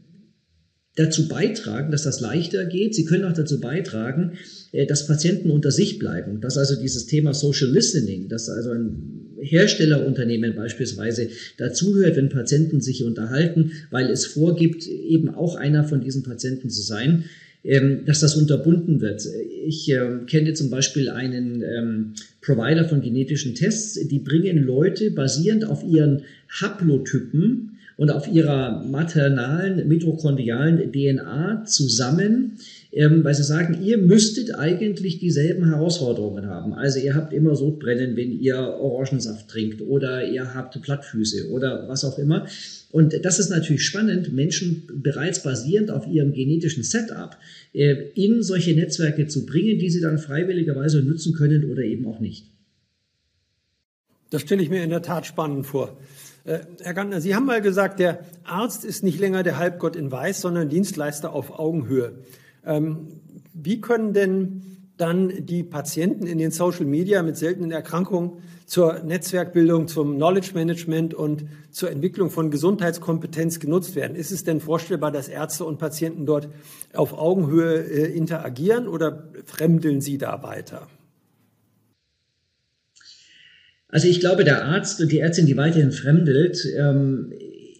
dazu 1.01 1.27
beitragen, 1.27 1.91
dass 1.91 2.03
das 2.03 2.21
leichter 2.21 2.65
geht. 2.65 2.95
Sie 2.95 3.05
können 3.05 3.25
auch 3.25 3.33
dazu 3.33 3.59
beitragen, 3.59 4.33
äh, 4.71 4.85
dass 4.85 5.07
Patienten 5.07 5.51
unter 5.51 5.71
sich 5.71 5.99
bleiben. 5.99 6.41
Dass 6.41 6.57
also 6.57 6.79
dieses 6.79 7.07
Thema 7.07 7.33
Social 7.33 7.71
Listening, 7.71 8.29
dass 8.29 8.49
also 8.49 8.71
ein 8.71 9.21
Herstellerunternehmen 9.41 10.55
beispielsweise 10.55 11.29
dazuhört, 11.57 12.15
wenn 12.15 12.29
Patienten 12.29 12.79
sich 12.79 13.03
unterhalten, 13.03 13.71
weil 13.89 14.09
es 14.09 14.25
vorgibt, 14.25 14.87
eben 14.87 15.29
auch 15.29 15.55
einer 15.55 15.83
von 15.83 16.01
diesen 16.01 16.23
Patienten 16.23 16.69
zu 16.69 16.81
sein, 16.81 17.25
ähm, 17.63 18.05
dass 18.05 18.19
das 18.19 18.35
unterbunden 18.35 19.01
wird. 19.01 19.27
Ich 19.65 19.89
ähm, 19.89 20.25
kenne 20.25 20.53
zum 20.53 20.69
Beispiel 20.69 21.09
einen 21.09 21.61
ähm, 21.61 22.13
Provider 22.41 22.85
von 22.85 23.01
genetischen 23.01 23.53
Tests, 23.55 23.99
die 24.07 24.19
bringen 24.19 24.57
Leute 24.57 25.11
basierend 25.11 25.65
auf 25.65 25.83
ihren 25.83 26.23
Haplotypen 26.49 27.70
und 28.01 28.09
auf 28.09 28.27
ihrer 28.27 28.83
maternalen 28.83 29.87
mitochondrialen 29.87 30.91
DNA 30.91 31.65
zusammen, 31.65 32.57
ähm, 32.91 33.23
weil 33.23 33.35
sie 33.35 33.43
sagen, 33.43 33.77
ihr 33.83 33.99
müsstet 33.99 34.55
eigentlich 34.55 35.19
dieselben 35.19 35.65
Herausforderungen 35.69 36.47
haben. 36.47 36.73
Also 36.73 36.97
ihr 36.97 37.13
habt 37.13 37.31
immer 37.31 37.55
Sodbrennen, 37.55 38.15
wenn 38.17 38.31
ihr 38.31 38.57
Orangensaft 38.57 39.49
trinkt 39.49 39.81
oder 39.81 40.27
ihr 40.27 40.55
habt 40.55 40.81
Plattfüße 40.81 41.51
oder 41.51 41.87
was 41.89 42.03
auch 42.03 42.17
immer. 42.17 42.47
Und 42.89 43.23
das 43.23 43.37
ist 43.37 43.51
natürlich 43.51 43.85
spannend, 43.85 44.33
Menschen 44.33 44.89
bereits 44.95 45.43
basierend 45.43 45.91
auf 45.91 46.07
ihrem 46.07 46.33
genetischen 46.33 46.81
Setup 46.81 47.37
äh, 47.73 48.07
in 48.15 48.41
solche 48.41 48.73
Netzwerke 48.73 49.27
zu 49.27 49.45
bringen, 49.45 49.77
die 49.77 49.91
sie 49.91 50.01
dann 50.01 50.17
freiwilligerweise 50.17 51.03
nutzen 51.03 51.35
können 51.35 51.69
oder 51.69 51.83
eben 51.83 52.07
auch 52.07 52.19
nicht. 52.19 52.47
Das 54.31 54.41
stelle 54.41 54.63
ich 54.63 54.71
mir 54.71 54.83
in 54.83 54.89
der 54.89 55.03
Tat 55.03 55.27
spannend 55.27 55.67
vor. 55.67 55.99
Äh, 56.43 56.59
Herr 56.81 56.93
Gantner, 56.93 57.21
Sie 57.21 57.35
haben 57.35 57.45
mal 57.45 57.61
gesagt, 57.61 57.99
der 57.99 58.21
Arzt 58.43 58.83
ist 58.83 59.03
nicht 59.03 59.19
länger 59.19 59.43
der 59.43 59.57
Halbgott 59.57 59.95
in 59.95 60.11
Weiß, 60.11 60.41
sondern 60.41 60.69
Dienstleister 60.69 61.33
auf 61.33 61.59
Augenhöhe. 61.59 62.23
Ähm, 62.65 63.19
wie 63.53 63.81
können 63.81 64.13
denn 64.13 64.63
dann 64.97 65.45
die 65.45 65.63
Patienten 65.63 66.27
in 66.27 66.37
den 66.37 66.51
Social 66.51 66.85
Media 66.85 67.23
mit 67.23 67.35
seltenen 67.35 67.71
Erkrankungen 67.71 68.33
zur 68.65 68.99
Netzwerkbildung, 68.99 69.87
zum 69.87 70.15
Knowledge 70.15 70.51
Management 70.53 71.13
und 71.13 71.45
zur 71.71 71.89
Entwicklung 71.89 72.29
von 72.29 72.51
Gesundheitskompetenz 72.51 73.59
genutzt 73.59 73.95
werden? 73.95 74.15
Ist 74.15 74.31
es 74.31 74.43
denn 74.43 74.59
vorstellbar, 74.59 75.11
dass 75.11 75.27
Ärzte 75.27 75.65
und 75.65 75.79
Patienten 75.79 76.25
dort 76.25 76.49
auf 76.93 77.13
Augenhöhe 77.13 77.81
äh, 77.81 78.15
interagieren 78.15 78.87
oder 78.87 79.27
fremdeln 79.45 80.01
Sie 80.01 80.17
da 80.17 80.43
weiter? 80.43 80.87
Also 83.91 84.07
ich 84.07 84.19
glaube, 84.19 84.43
der 84.43 84.65
Arzt 84.65 85.01
und 85.01 85.11
die 85.11 85.19
Ärztin, 85.19 85.45
die 85.45 85.57
weiterhin 85.57 85.91
fremdelt, 85.91 86.65
ähm, 86.77 87.31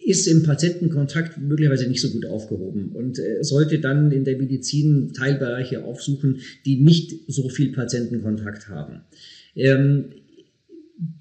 ist 0.04 0.26
im 0.26 0.42
Patientenkontakt 0.42 1.38
möglicherweise 1.38 1.88
nicht 1.88 2.00
so 2.00 2.10
gut 2.10 2.26
aufgehoben 2.26 2.90
und 2.92 3.18
äh, 3.18 3.42
sollte 3.42 3.78
dann 3.78 4.10
in 4.10 4.24
der 4.24 4.36
Medizin 4.36 5.12
Teilbereiche 5.12 5.84
aufsuchen, 5.84 6.40
die 6.66 6.80
nicht 6.80 7.12
so 7.28 7.48
viel 7.48 7.72
Patientenkontakt 7.72 8.68
haben. 8.68 9.02
Ähm, 9.54 10.06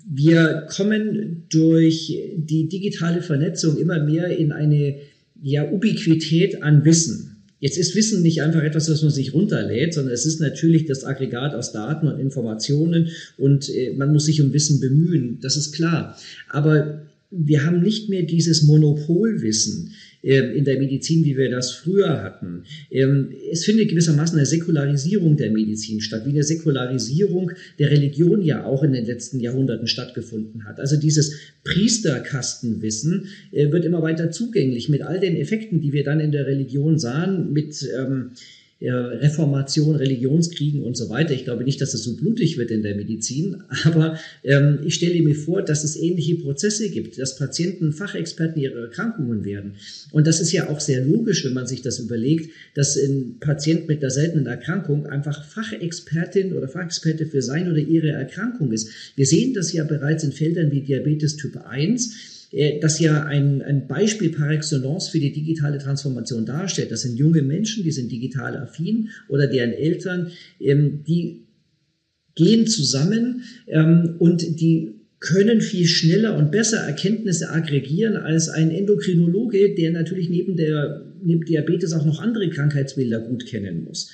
wir 0.05 0.67
kommen 0.69 1.45
durch 1.49 2.13
die 2.35 2.67
digitale 2.67 3.21
Vernetzung 3.21 3.77
immer 3.77 4.03
mehr 4.03 4.35
in 4.35 4.51
eine 4.51 4.97
ja, 5.41 5.69
Ubiquität 5.71 6.63
an 6.63 6.85
Wissen. 6.85 7.30
Jetzt 7.61 7.77
ist 7.77 7.95
Wissen 7.95 8.23
nicht 8.23 8.41
einfach 8.41 8.63
etwas, 8.63 8.89
was 8.89 9.03
man 9.03 9.11
sich 9.11 9.35
runterlädt, 9.35 9.93
sondern 9.93 10.13
es 10.13 10.25
ist 10.25 10.41
natürlich 10.41 10.85
das 10.85 11.03
Aggregat 11.03 11.53
aus 11.53 11.71
Daten 11.71 12.07
und 12.07 12.19
Informationen 12.19 13.09
und 13.37 13.69
äh, 13.69 13.93
man 13.93 14.11
muss 14.11 14.25
sich 14.25 14.41
um 14.41 14.51
Wissen 14.51 14.81
bemühen, 14.81 15.37
das 15.41 15.55
ist 15.55 15.71
klar. 15.71 16.17
Aber 16.49 17.03
wir 17.29 17.63
haben 17.63 17.81
nicht 17.81 18.09
mehr 18.09 18.23
dieses 18.23 18.63
Monopolwissen 18.63 19.93
in 20.21 20.65
der 20.65 20.77
Medizin, 20.77 21.25
wie 21.25 21.35
wir 21.35 21.49
das 21.49 21.71
früher 21.71 22.21
hatten. 22.21 22.63
Ähm, 22.91 23.29
es 23.51 23.65
findet 23.65 23.89
gewissermaßen 23.89 24.37
eine 24.37 24.45
Säkularisierung 24.45 25.35
der 25.35 25.49
Medizin 25.49 25.99
statt, 25.99 26.23
wie 26.25 26.31
eine 26.31 26.43
Säkularisierung 26.43 27.51
der 27.79 27.89
Religion 27.89 28.41
ja 28.41 28.63
auch 28.63 28.83
in 28.83 28.93
den 28.93 29.05
letzten 29.05 29.39
Jahrhunderten 29.39 29.87
stattgefunden 29.87 30.65
hat. 30.65 30.79
Also 30.79 30.97
dieses 30.97 31.35
Priesterkastenwissen 31.63 33.27
äh, 33.51 33.71
wird 33.71 33.85
immer 33.85 34.03
weiter 34.03 34.31
zugänglich 34.31 34.89
mit 34.89 35.01
all 35.01 35.19
den 35.19 35.35
Effekten, 35.35 35.81
die 35.81 35.93
wir 35.93 36.03
dann 36.03 36.19
in 36.19 36.31
der 36.31 36.45
Religion 36.45 36.99
sahen, 36.99 37.51
mit 37.51 37.87
ähm, 37.97 38.31
Reformation, 38.89 39.95
Religionskriegen 39.95 40.81
und 40.81 40.97
so 40.97 41.09
weiter. 41.09 41.33
Ich 41.33 41.43
glaube 41.43 41.63
nicht, 41.63 41.79
dass 41.81 41.93
es 41.93 42.03
so 42.03 42.15
blutig 42.15 42.57
wird 42.57 42.71
in 42.71 42.81
der 42.81 42.95
Medizin, 42.95 43.63
aber 43.83 44.17
ähm, 44.43 44.79
ich 44.83 44.95
stelle 44.95 45.21
mir 45.21 45.35
vor, 45.35 45.61
dass 45.61 45.83
es 45.83 45.95
ähnliche 45.95 46.35
Prozesse 46.35 46.89
gibt, 46.89 47.19
dass 47.19 47.35
Patienten 47.35 47.93
Fachexperten 47.93 48.61
ihrer 48.61 48.81
Erkrankungen 48.81 49.45
werden. 49.45 49.73
Und 50.11 50.25
das 50.25 50.41
ist 50.41 50.51
ja 50.51 50.69
auch 50.69 50.79
sehr 50.79 51.05
logisch, 51.05 51.45
wenn 51.45 51.53
man 51.53 51.67
sich 51.67 51.81
das 51.81 51.99
überlegt, 51.99 52.51
dass 52.73 52.97
ein 52.97 53.37
Patient 53.39 53.87
mit 53.87 54.01
einer 54.01 54.11
seltenen 54.11 54.47
Erkrankung 54.47 55.05
einfach 55.05 55.45
Fachexpertin 55.45 56.53
oder 56.53 56.67
Fachexperte 56.67 57.27
für 57.27 57.41
sein 57.41 57.69
oder 57.69 57.79
ihre 57.79 58.09
Erkrankung 58.09 58.71
ist. 58.71 58.89
Wir 59.15 59.25
sehen 59.25 59.53
das 59.53 59.73
ja 59.73 59.83
bereits 59.83 60.23
in 60.23 60.31
Feldern 60.31 60.71
wie 60.71 60.81
Diabetes 60.81 61.35
Typ 61.35 61.57
1 61.65 62.07
äh, 62.07 62.40
das 62.81 62.99
ja 62.99 63.23
ein, 63.23 63.61
ein 63.61 63.87
Beispiel 63.87 64.29
par 64.29 64.51
excellence 64.51 65.07
für 65.07 65.19
die 65.19 65.31
digitale 65.31 65.77
Transformation 65.77 66.45
darstellt. 66.45 66.91
Das 66.91 67.01
sind 67.01 67.17
junge 67.17 67.41
Menschen, 67.41 67.83
die 67.83 67.91
sind 67.91 68.11
digital 68.11 68.57
affin 68.57 69.09
oder 69.29 69.47
deren 69.47 69.71
Eltern, 69.71 70.31
ähm, 70.59 71.03
die 71.07 71.45
gehen 72.35 72.67
zusammen 72.67 73.43
ähm, 73.67 74.15
und 74.19 74.59
die 74.59 74.95
können 75.19 75.61
viel 75.61 75.85
schneller 75.85 76.35
und 76.35 76.51
besser 76.51 76.79
Erkenntnisse 76.79 77.51
aggregieren 77.51 78.17
als 78.17 78.49
ein 78.49 78.71
Endokrinologe, 78.71 79.75
der 79.75 79.91
natürlich 79.91 80.29
neben 80.29 80.57
der 80.57 81.05
neben 81.23 81.45
Diabetes 81.45 81.93
auch 81.93 82.05
noch 82.05 82.19
andere 82.19 82.49
Krankheitsbilder 82.49 83.19
gut 83.19 83.45
kennen 83.45 83.83
muss. 83.83 84.11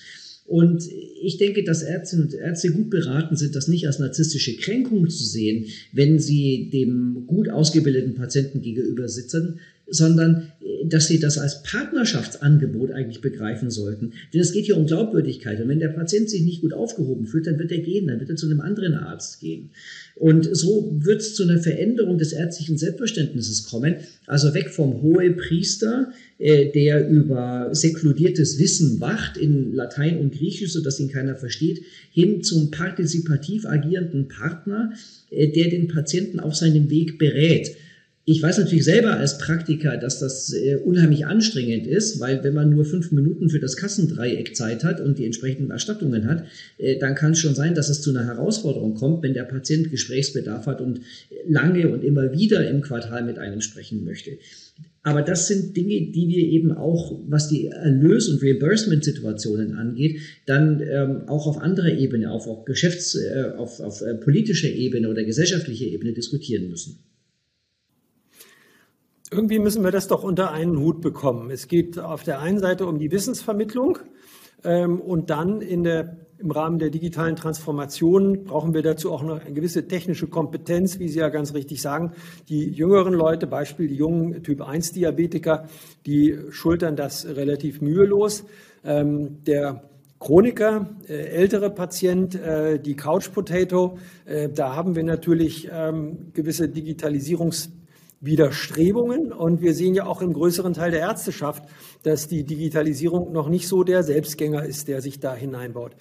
Und 0.47 0.87
ich 1.21 1.37
denke, 1.37 1.63
dass 1.65 1.83
Ärztinnen 1.83 2.25
und 2.25 2.33
Ärzte 2.33 2.71
gut 2.71 2.89
beraten 2.89 3.35
sind, 3.35 3.53
das 3.53 3.67
nicht 3.67 3.85
als 3.85 3.99
narzisstische 3.99 4.55
Kränkung 4.55 5.09
zu 5.09 5.25
sehen, 5.25 5.65
wenn 5.91 6.19
sie 6.19 6.69
dem 6.71 7.25
gut 7.27 7.49
ausgebildeten 7.49 8.15
Patienten 8.15 8.61
gegenüber 8.61 9.09
sitzen, 9.09 9.59
sondern 9.89 10.53
dass 10.89 11.07
sie 11.07 11.19
das 11.19 11.37
als 11.37 11.63
Partnerschaftsangebot 11.63 12.91
eigentlich 12.91 13.21
begreifen 13.21 13.69
sollten. 13.69 14.13
Denn 14.33 14.41
es 14.41 14.51
geht 14.51 14.65
hier 14.65 14.77
um 14.77 14.85
Glaubwürdigkeit. 14.85 15.59
Und 15.61 15.69
wenn 15.69 15.79
der 15.79 15.89
Patient 15.89 16.29
sich 16.29 16.41
nicht 16.41 16.61
gut 16.61 16.73
aufgehoben 16.73 17.25
fühlt, 17.25 17.47
dann 17.47 17.59
wird 17.59 17.71
er 17.71 17.79
gehen, 17.79 18.07
dann 18.07 18.19
wird 18.19 18.29
er 18.29 18.35
zu 18.35 18.45
einem 18.45 18.61
anderen 18.61 18.93
Arzt 18.93 19.39
gehen. 19.39 19.69
Und 20.15 20.49
so 20.55 20.95
wird 20.99 21.21
es 21.21 21.35
zu 21.35 21.43
einer 21.43 21.59
Veränderung 21.59 22.17
des 22.17 22.33
ärztlichen 22.33 22.77
Selbstverständnisses 22.77 23.65
kommen. 23.65 23.95
Also 24.25 24.53
weg 24.53 24.69
vom 24.69 25.01
hohe 25.01 25.31
Priester, 25.31 26.11
äh, 26.39 26.71
der 26.71 27.07
über 27.07 27.69
säkludiertes 27.71 28.59
Wissen 28.59 28.99
wacht 28.99 29.37
in 29.37 29.73
Latein 29.73 30.17
und 30.19 30.33
Griechisch, 30.33 30.73
sodass 30.73 30.99
ihn 30.99 31.09
keiner 31.09 31.35
versteht, 31.35 31.83
hin 32.11 32.43
zum 32.43 32.71
partizipativ 32.71 33.65
agierenden 33.65 34.27
Partner, 34.27 34.91
äh, 35.29 35.51
der 35.51 35.69
den 35.69 35.87
Patienten 35.87 36.39
auf 36.39 36.55
seinem 36.55 36.89
Weg 36.89 37.17
berät. 37.19 37.75
Ich 38.29 38.41
weiß 38.41 38.57
natürlich 38.57 38.83
selber 38.83 39.15
als 39.15 39.37
Praktiker, 39.37 39.95
dass 39.95 40.19
das 40.19 40.51
äh, 40.51 40.75
unheimlich 40.75 41.25
anstrengend 41.25 41.87
ist, 41.87 42.19
weil 42.19 42.43
wenn 42.43 42.53
man 42.53 42.69
nur 42.69 42.83
fünf 42.83 43.13
Minuten 43.13 43.49
für 43.49 43.61
das 43.61 43.77
Kassendreieck 43.77 44.53
Zeit 44.53 44.83
hat 44.83 44.99
und 44.99 45.17
die 45.17 45.23
entsprechenden 45.23 45.71
Erstattungen 45.71 46.27
hat, 46.27 46.43
äh, 46.77 46.99
dann 46.99 47.15
kann 47.15 47.31
es 47.31 47.39
schon 47.39 47.55
sein, 47.55 47.73
dass 47.73 47.87
es 47.87 48.01
zu 48.01 48.09
einer 48.09 48.25
Herausforderung 48.25 48.95
kommt, 48.95 49.23
wenn 49.23 49.33
der 49.33 49.45
Patient 49.45 49.91
Gesprächsbedarf 49.91 50.65
hat 50.65 50.81
und 50.81 50.99
lange 51.47 51.87
und 51.87 52.03
immer 52.03 52.33
wieder 52.33 52.69
im 52.69 52.81
Quartal 52.81 53.23
mit 53.23 53.39
einem 53.39 53.61
sprechen 53.61 54.03
möchte. 54.03 54.31
Aber 55.03 55.21
das 55.21 55.47
sind 55.47 55.77
Dinge, 55.77 56.11
die 56.11 56.27
wir 56.27 56.43
eben 56.49 56.73
auch, 56.73 57.17
was 57.29 57.47
die 57.47 57.67
Erlös- 57.67 58.27
und 58.27 58.43
Reimbursement-Situationen 58.43 59.75
angeht, 59.75 60.19
dann 60.45 60.81
ähm, 60.81 61.21
auch 61.27 61.47
auf 61.47 61.59
anderer 61.59 61.93
Ebene, 61.93 62.29
auf, 62.29 62.45
auf 62.45 62.65
Geschäfts-, 62.65 63.15
äh, 63.15 63.53
auf, 63.55 63.79
auf 63.79 64.01
äh, 64.01 64.15
politischer 64.15 64.67
Ebene 64.67 65.07
oder 65.07 65.23
gesellschaftlicher 65.23 65.85
Ebene 65.85 66.11
diskutieren 66.11 66.69
müssen. 66.69 66.99
Irgendwie 69.29 69.59
müssen 69.59 69.83
wir 69.83 69.91
das 69.91 70.07
doch 70.07 70.23
unter 70.23 70.51
einen 70.51 70.79
Hut 70.79 71.01
bekommen. 71.01 71.51
Es 71.51 71.67
geht 71.67 71.99
auf 71.99 72.23
der 72.23 72.39
einen 72.39 72.59
Seite 72.59 72.85
um 72.85 72.97
die 72.97 73.11
Wissensvermittlung 73.11 73.99
ähm, 74.63 75.01
und 75.01 75.29
dann 75.29 75.59
in 75.59 75.83
der, 75.83 76.15
im 76.37 76.49
Rahmen 76.49 76.79
der 76.79 76.91
digitalen 76.91 77.35
Transformation 77.35 78.45
brauchen 78.45 78.73
wir 78.73 78.83
dazu 78.83 79.11
auch 79.11 79.23
noch 79.23 79.41
eine 79.41 79.53
gewisse 79.53 79.85
technische 79.85 80.27
Kompetenz, 80.27 80.99
wie 80.99 81.09
Sie 81.09 81.19
ja 81.19 81.27
ganz 81.27 81.53
richtig 81.53 81.81
sagen. 81.81 82.13
Die 82.47 82.69
jüngeren 82.69 83.13
Leute, 83.13 83.47
Beispiel 83.47 83.89
die 83.89 83.95
jungen 83.95 84.43
Typ-1-Diabetiker, 84.43 85.67
die 86.05 86.39
schultern 86.49 86.95
das 86.95 87.25
relativ 87.25 87.81
mühelos. 87.81 88.45
Ähm, 88.85 89.43
der 89.43 89.83
Chroniker, 90.19 90.89
äh, 91.09 91.13
ältere 91.13 91.69
Patient, 91.69 92.33
äh, 92.35 92.79
die 92.79 92.95
Couch 92.95 93.29
Potato, 93.33 93.97
äh, 94.23 94.47
da 94.47 94.73
haben 94.73 94.95
wir 94.95 95.03
natürlich 95.03 95.67
ähm, 95.69 96.31
gewisse 96.31 96.67
Digitalisierungs- 96.67 97.71
Widerstrebungen. 98.19 99.31
Und 99.31 99.61
wir 99.61 99.73
sehen 99.73 99.93
ja 99.93 100.05
auch 100.05 100.21
im 100.21 100.33
größeren 100.33 100.73
Teil 100.73 100.91
der 100.91 101.01
Ärzteschaft, 101.01 101.63
dass 102.03 102.27
die 102.27 102.43
Digitalisierung 102.43 103.31
noch 103.31 103.49
nicht 103.49 103.67
so 103.67 103.83
der 103.83 104.03
Selbstgänger 104.03 104.65
ist, 104.65 104.87
der 104.87 105.01
sich 105.01 105.19
da 105.19 105.35
hineinbaut. 105.35 105.95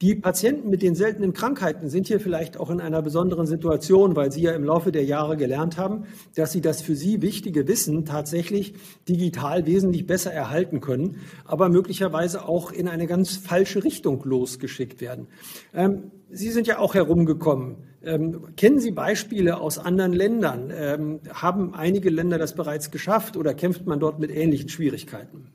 Die 0.00 0.16
Patienten 0.16 0.70
mit 0.70 0.82
den 0.82 0.96
seltenen 0.96 1.32
Krankheiten 1.32 1.88
sind 1.88 2.08
hier 2.08 2.18
vielleicht 2.18 2.58
auch 2.58 2.68
in 2.68 2.80
einer 2.80 3.00
besonderen 3.00 3.46
Situation, 3.46 4.16
weil 4.16 4.32
sie 4.32 4.42
ja 4.42 4.52
im 4.52 4.64
Laufe 4.64 4.90
der 4.90 5.04
Jahre 5.04 5.36
gelernt 5.36 5.78
haben, 5.78 6.04
dass 6.34 6.50
sie 6.50 6.60
das 6.60 6.82
für 6.82 6.96
sie 6.96 7.22
wichtige 7.22 7.68
Wissen 7.68 8.04
tatsächlich 8.04 8.74
digital 9.08 9.66
wesentlich 9.66 10.04
besser 10.04 10.32
erhalten 10.32 10.80
können, 10.80 11.20
aber 11.44 11.68
möglicherweise 11.68 12.46
auch 12.46 12.72
in 12.72 12.88
eine 12.88 13.06
ganz 13.06 13.36
falsche 13.36 13.84
Richtung 13.84 14.22
losgeschickt 14.24 15.00
werden. 15.00 15.28
Ähm, 15.72 16.10
sie 16.28 16.50
sind 16.50 16.66
ja 16.66 16.78
auch 16.80 16.94
herumgekommen. 16.94 17.76
Ähm, 18.06 18.54
kennen 18.56 18.80
Sie 18.80 18.90
Beispiele 18.90 19.60
aus 19.60 19.78
anderen 19.78 20.12
Ländern? 20.12 20.72
Ähm, 20.74 21.20
haben 21.30 21.74
einige 21.74 22.10
Länder 22.10 22.38
das 22.38 22.54
bereits 22.54 22.90
geschafft 22.90 23.36
oder 23.36 23.54
kämpft 23.54 23.86
man 23.86 24.00
dort 24.00 24.18
mit 24.18 24.30
ähnlichen 24.30 24.68
Schwierigkeiten? 24.68 25.48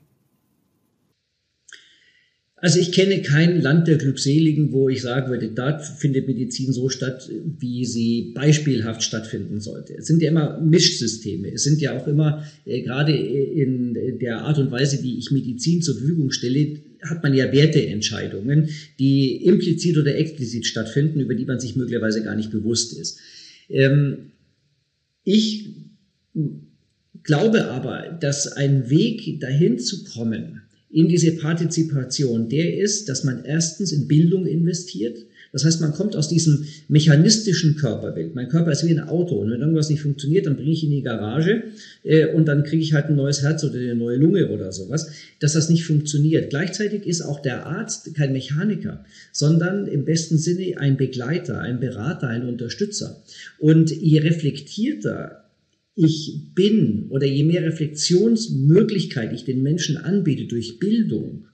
Also 2.62 2.78
ich 2.78 2.92
kenne 2.92 3.22
kein 3.22 3.62
Land 3.62 3.88
der 3.88 3.96
Glückseligen, 3.96 4.72
wo 4.72 4.90
ich 4.90 5.00
sagen 5.00 5.30
würde, 5.30 5.48
da 5.48 5.78
findet 5.78 6.26
Medizin 6.26 6.72
so 6.72 6.90
statt, 6.90 7.30
wie 7.58 7.86
sie 7.86 8.32
beispielhaft 8.34 9.02
stattfinden 9.02 9.60
sollte. 9.60 9.94
Es 9.96 10.06
sind 10.06 10.20
ja 10.20 10.30
immer 10.30 10.60
Mischsysteme. 10.60 11.50
Es 11.50 11.64
sind 11.64 11.80
ja 11.80 11.98
auch 11.98 12.06
immer, 12.06 12.44
äh, 12.66 12.82
gerade 12.82 13.16
in 13.16 13.94
der 14.20 14.42
Art 14.42 14.58
und 14.58 14.70
Weise, 14.70 15.02
wie 15.02 15.16
ich 15.18 15.30
Medizin 15.30 15.80
zur 15.80 15.96
Verfügung 15.96 16.32
stelle, 16.32 16.80
hat 17.02 17.22
man 17.22 17.34
ja 17.34 17.52
Werteentscheidungen, 17.52 18.68
die 18.98 19.44
implizit 19.44 19.96
oder 19.98 20.16
explizit 20.16 20.66
stattfinden, 20.66 21.20
über 21.20 21.34
die 21.34 21.44
man 21.44 21.60
sich 21.60 21.76
möglicherweise 21.76 22.22
gar 22.22 22.36
nicht 22.36 22.50
bewusst 22.50 22.98
ist. 22.98 23.18
Ähm, 23.68 24.32
ich 25.24 25.70
glaube 27.22 27.66
aber, 27.66 28.18
dass 28.20 28.48
ein 28.48 28.90
Weg 28.90 29.40
dahin 29.40 29.78
zu 29.78 30.04
kommen, 30.04 30.62
in 30.90 31.08
diese 31.08 31.36
Partizipation, 31.36 32.48
der 32.48 32.76
ist, 32.76 33.08
dass 33.08 33.22
man 33.22 33.44
erstens 33.44 33.92
in 33.92 34.08
Bildung 34.08 34.46
investiert. 34.46 35.18
Das 35.52 35.64
heißt, 35.64 35.80
man 35.80 35.92
kommt 35.92 36.14
aus 36.14 36.28
diesem 36.28 36.64
mechanistischen 36.88 37.76
Körperbild. 37.76 38.34
Mein 38.34 38.48
Körper 38.48 38.70
ist 38.70 38.86
wie 38.86 38.90
ein 38.90 39.00
Auto 39.08 39.36
und 39.36 39.50
wenn 39.50 39.60
irgendwas 39.60 39.90
nicht 39.90 40.02
funktioniert, 40.02 40.46
dann 40.46 40.56
bringe 40.56 40.70
ich 40.70 40.84
ihn 40.84 40.90
in 40.90 40.98
die 40.98 41.02
Garage 41.02 41.64
äh, 42.04 42.26
und 42.26 42.46
dann 42.46 42.62
kriege 42.62 42.82
ich 42.82 42.92
halt 42.92 43.06
ein 43.06 43.16
neues 43.16 43.42
Herz 43.42 43.64
oder 43.64 43.78
eine 43.78 43.96
neue 43.96 44.16
Lunge 44.16 44.50
oder 44.50 44.70
sowas, 44.70 45.10
dass 45.40 45.54
das 45.54 45.68
nicht 45.68 45.84
funktioniert. 45.84 46.50
Gleichzeitig 46.50 47.06
ist 47.06 47.22
auch 47.22 47.40
der 47.40 47.66
Arzt 47.66 48.14
kein 48.14 48.32
Mechaniker, 48.32 49.04
sondern 49.32 49.86
im 49.86 50.04
besten 50.04 50.38
Sinne 50.38 50.78
ein 50.78 50.96
Begleiter, 50.96 51.60
ein 51.60 51.80
Berater, 51.80 52.28
ein 52.28 52.46
Unterstützer. 52.46 53.22
Und 53.58 53.90
je 53.90 54.20
reflektierter 54.20 55.44
ich 55.96 56.54
bin 56.54 57.06
oder 57.10 57.26
je 57.26 57.44
mehr 57.44 57.62
Reflexionsmöglichkeit 57.62 59.32
ich 59.32 59.44
den 59.44 59.62
Menschen 59.62 59.96
anbiete 59.96 60.46
durch 60.46 60.78
Bildung 60.78 61.46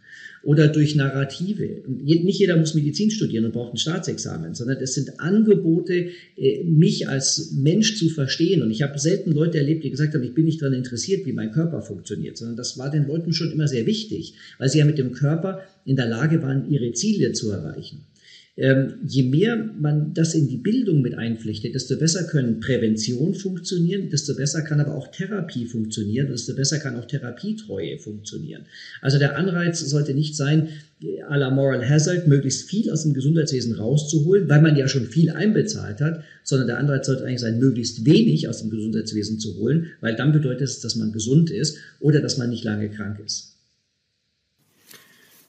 oder 0.43 0.69
durch 0.69 0.95
Narrative. 0.95 1.83
Nicht 1.89 2.39
jeder 2.39 2.57
muss 2.57 2.75
Medizin 2.75 3.11
studieren 3.11 3.45
und 3.45 3.53
braucht 3.53 3.75
ein 3.75 3.79
Staatsexamen, 3.79 4.55
sondern 4.55 4.79
es 4.81 4.95
sind 4.95 5.21
Angebote, 5.21 6.11
äh, 6.37 6.65
mich 6.65 7.09
als 7.09 7.53
Mensch 7.53 7.99
zu 7.99 8.09
verstehen. 8.09 8.63
Und 8.63 8.71
ich 8.71 8.83
habe 8.83 8.99
selten 8.99 9.33
Leute 9.33 9.59
erlebt, 9.59 9.85
die 9.85 9.91
gesagt 9.91 10.15
haben, 10.15 10.23
ich 10.23 10.35
bin 10.35 10.45
nicht 10.45 10.63
daran 10.63 10.75
interessiert, 10.75 11.27
wie 11.27 11.33
mein 11.33 11.53
Körper 11.53 11.83
funktioniert, 11.83 12.37
sondern 12.37 12.57
das 12.57 12.79
war 12.79 12.91
den 12.91 13.07
Leuten 13.07 13.33
schon 13.33 13.51
immer 13.51 13.69
sehr 13.69 13.87
wichtig, 13.87 14.35
weil 14.59 14.69
sie 14.69 14.79
ja 14.79 14.85
mit 14.85 14.99
dem 14.99 15.13
Körper 15.13 15.63
in 15.85 15.97
der 15.97 16.07
Lage 16.07 16.43
waren, 16.43 16.71
ihre 16.71 16.93
Ziele 16.93 17.33
zu 17.33 17.51
erreichen. 17.51 18.03
Ähm, 18.59 18.95
je 19.07 19.25
mehr 19.25 19.57
man 19.57 20.15
das 20.15 20.35
in 20.35 20.49
die 20.49 20.57
Bildung 20.57 21.03
mit 21.03 21.15
einflechtet, 21.15 21.75
desto 21.75 21.99
besser 21.99 22.25
können 22.25 22.61
Prävention 22.61 23.35
funktionieren, 23.35 24.09
desto 24.09 24.35
besser 24.35 24.63
kann 24.63 24.81
aber 24.81 24.95
auch 24.95 25.09
Therapie 25.09 25.67
funktionieren, 25.67 26.29
desto 26.29 26.55
besser 26.55 26.79
kann 26.79 26.97
auch 26.97 27.05
Therapietreue 27.05 27.99
funktionieren. 27.99 28.63
Also 29.03 29.19
der 29.19 29.37
Anreiz 29.37 29.81
sollte 29.81 30.15
nicht 30.15 30.37
sein, 30.37 30.69
à 31.29 31.37
la 31.37 31.51
Moral 31.51 31.87
Hazard, 31.87 32.27
möglichst 32.27 32.71
viel 32.71 32.91
aus 32.91 33.03
dem 33.03 33.13
Gesundheitswesen 33.13 33.75
rauszuholen, 33.75 34.49
weil 34.49 34.63
man 34.63 34.77
ja 34.77 34.89
schon 34.89 35.05
viel 35.05 35.31
einbezahlt 35.31 36.01
hat, 36.01 36.23
sondern 36.43 36.69
der 36.69 36.79
Anreiz 36.79 37.07
sollte 37.07 37.25
eigentlich 37.25 37.41
sein, 37.41 37.59
möglichst 37.59 38.07
wenig 38.07 38.49
aus 38.49 38.63
dem 38.63 38.71
Gesundheitswesen 38.71 39.39
zu 39.39 39.57
holen, 39.57 39.89
weil 40.01 40.17
dann 40.17 40.33
bedeutet 40.33 40.63
es, 40.63 40.81
dass 40.81 40.97
man 40.97 41.13
gesund 41.13 41.51
ist 41.51 41.77
oder 42.01 42.21
dass 42.23 42.39
man 42.39 42.49
nicht 42.49 42.65
lange 42.65 42.89
krank 42.89 43.19
ist. 43.25 43.56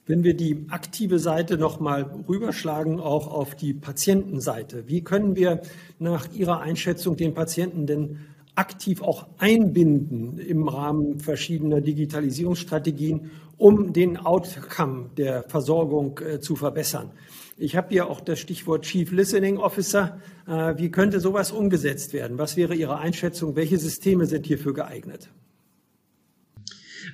Wenn 0.08 0.24
wir 0.24 0.32
die 0.32 0.64
aktive 0.70 1.18
Seite 1.18 1.58
nochmal 1.58 2.10
rüberschlagen, 2.26 2.98
auch 2.98 3.28
auf 3.28 3.54
die 3.54 3.74
Patientenseite, 3.74 4.84
wie 4.88 5.04
können 5.04 5.36
wir 5.36 5.60
nach 5.98 6.32
Ihrer 6.32 6.60
Einschätzung 6.62 7.18
den 7.18 7.34
Patienten 7.34 7.86
denn 7.86 8.18
aktiv 8.54 9.02
auch 9.02 9.26
einbinden 9.36 10.38
im 10.38 10.66
Rahmen 10.66 11.20
verschiedener 11.20 11.82
Digitalisierungsstrategien, 11.82 13.30
um 13.58 13.92
den 13.92 14.16
Outcome 14.16 15.10
der 15.18 15.42
Versorgung 15.42 16.18
äh, 16.20 16.40
zu 16.40 16.56
verbessern? 16.56 17.10
Ich 17.58 17.76
habe 17.76 17.88
hier 17.90 18.08
auch 18.08 18.22
das 18.22 18.38
Stichwort 18.38 18.86
Chief 18.86 19.12
Listening 19.12 19.58
Officer. 19.58 20.22
Äh, 20.46 20.78
wie 20.78 20.90
könnte 20.90 21.20
sowas 21.20 21.52
umgesetzt 21.52 22.14
werden? 22.14 22.38
Was 22.38 22.56
wäre 22.56 22.74
Ihre 22.74 22.96
Einschätzung? 22.96 23.56
Welche 23.56 23.76
Systeme 23.76 24.24
sind 24.24 24.46
hierfür 24.46 24.72
geeignet? 24.72 25.28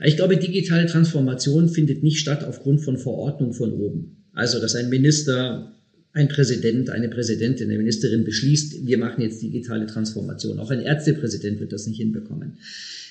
Ich 0.02 0.16
glaube, 0.16 0.36
digitale 0.36 0.86
Transformation 0.86 1.68
findet 1.68 2.02
nicht 2.02 2.18
statt 2.18 2.44
aufgrund 2.44 2.80
von 2.80 2.98
Verordnung 2.98 3.52
von 3.52 3.72
oben. 3.72 4.24
Also, 4.32 4.60
dass 4.60 4.74
ein 4.74 4.88
Minister, 4.88 5.72
ein 6.12 6.28
Präsident, 6.28 6.90
eine 6.90 7.08
Präsidentin, 7.08 7.68
eine 7.68 7.78
Ministerin 7.78 8.24
beschließt, 8.24 8.86
wir 8.86 8.98
machen 8.98 9.22
jetzt 9.22 9.42
digitale 9.42 9.86
Transformation. 9.86 10.58
Auch 10.58 10.70
ein 10.70 10.80
Ärztepräsident 10.80 11.60
wird 11.60 11.72
das 11.72 11.86
nicht 11.86 11.98
hinbekommen. 11.98 12.58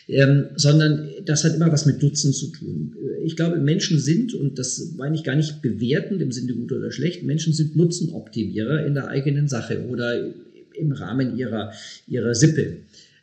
Ähm, 0.08 0.48
sondern 0.58 1.10
das 1.26 1.46
hat 1.46 1.56
immer 1.56 1.72
was 1.72 1.86
mit 1.86 2.02
Nutzen 2.02 2.34
zu 2.34 2.48
tun. 2.48 2.94
Ich 3.24 3.38
glaube, 3.38 3.58
Menschen 3.58 4.00
sind, 4.00 4.34
und 4.34 4.60
das 4.60 4.94
meine 4.98 5.16
ich 5.16 5.24
gar 5.24 5.36
nicht 5.36 5.62
bewertend 5.62 6.22
im 6.22 6.32
Sinne 6.32 6.54
gut 6.54 6.74
oder 6.74 6.92
schlecht, 6.92 7.24
Menschen 7.24 7.54
sind 7.54 7.78
Nutzenoptimierer 7.78 8.86
in 8.86 8.96
der 8.96 9.08
eigenen 9.08 9.48
Sache 9.48 9.86
oder 9.88 10.34
im 10.74 10.92
Rahmen 10.92 11.38
ihrer, 11.38 11.72
ihrer 12.08 12.36
Sippe. 12.36 12.78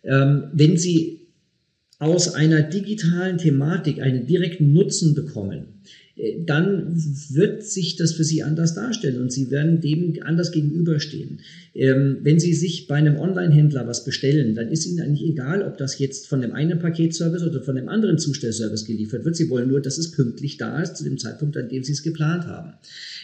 Ähm, 0.04 0.44
wenn 0.54 0.78
sie 0.78 1.19
aus 2.00 2.34
einer 2.34 2.62
digitalen 2.62 3.38
Thematik 3.38 4.00
einen 4.00 4.26
direkten 4.26 4.72
Nutzen 4.72 5.14
bekommen, 5.14 5.66
äh, 6.16 6.42
dann 6.44 6.96
wird 7.28 7.62
sich 7.62 7.96
das 7.96 8.14
für 8.14 8.24
Sie 8.24 8.42
anders 8.42 8.74
darstellen 8.74 9.20
und 9.20 9.30
Sie 9.30 9.50
werden 9.50 9.82
dem 9.82 10.16
anders 10.22 10.50
gegenüberstehen. 10.50 11.40
Ähm, 11.74 12.16
wenn 12.22 12.40
Sie 12.40 12.54
sich 12.54 12.88
bei 12.88 12.96
einem 12.96 13.16
Online-Händler 13.16 13.86
was 13.86 14.06
bestellen, 14.06 14.54
dann 14.54 14.70
ist 14.70 14.86
Ihnen 14.86 15.00
eigentlich 15.00 15.28
egal, 15.28 15.62
ob 15.62 15.76
das 15.76 15.98
jetzt 15.98 16.26
von 16.26 16.40
dem 16.40 16.52
einen 16.52 16.78
Paketservice 16.78 17.42
oder 17.42 17.62
von 17.62 17.76
dem 17.76 17.90
anderen 17.90 18.18
Zustellservice 18.18 18.86
geliefert 18.86 19.26
wird. 19.26 19.36
Sie 19.36 19.50
wollen 19.50 19.68
nur, 19.68 19.82
dass 19.82 19.98
es 19.98 20.10
pünktlich 20.10 20.56
da 20.56 20.80
ist 20.80 20.96
zu 20.96 21.04
dem 21.04 21.18
Zeitpunkt, 21.18 21.58
an 21.58 21.68
dem 21.68 21.84
Sie 21.84 21.92
es 21.92 22.02
geplant 22.02 22.46
haben. 22.46 22.72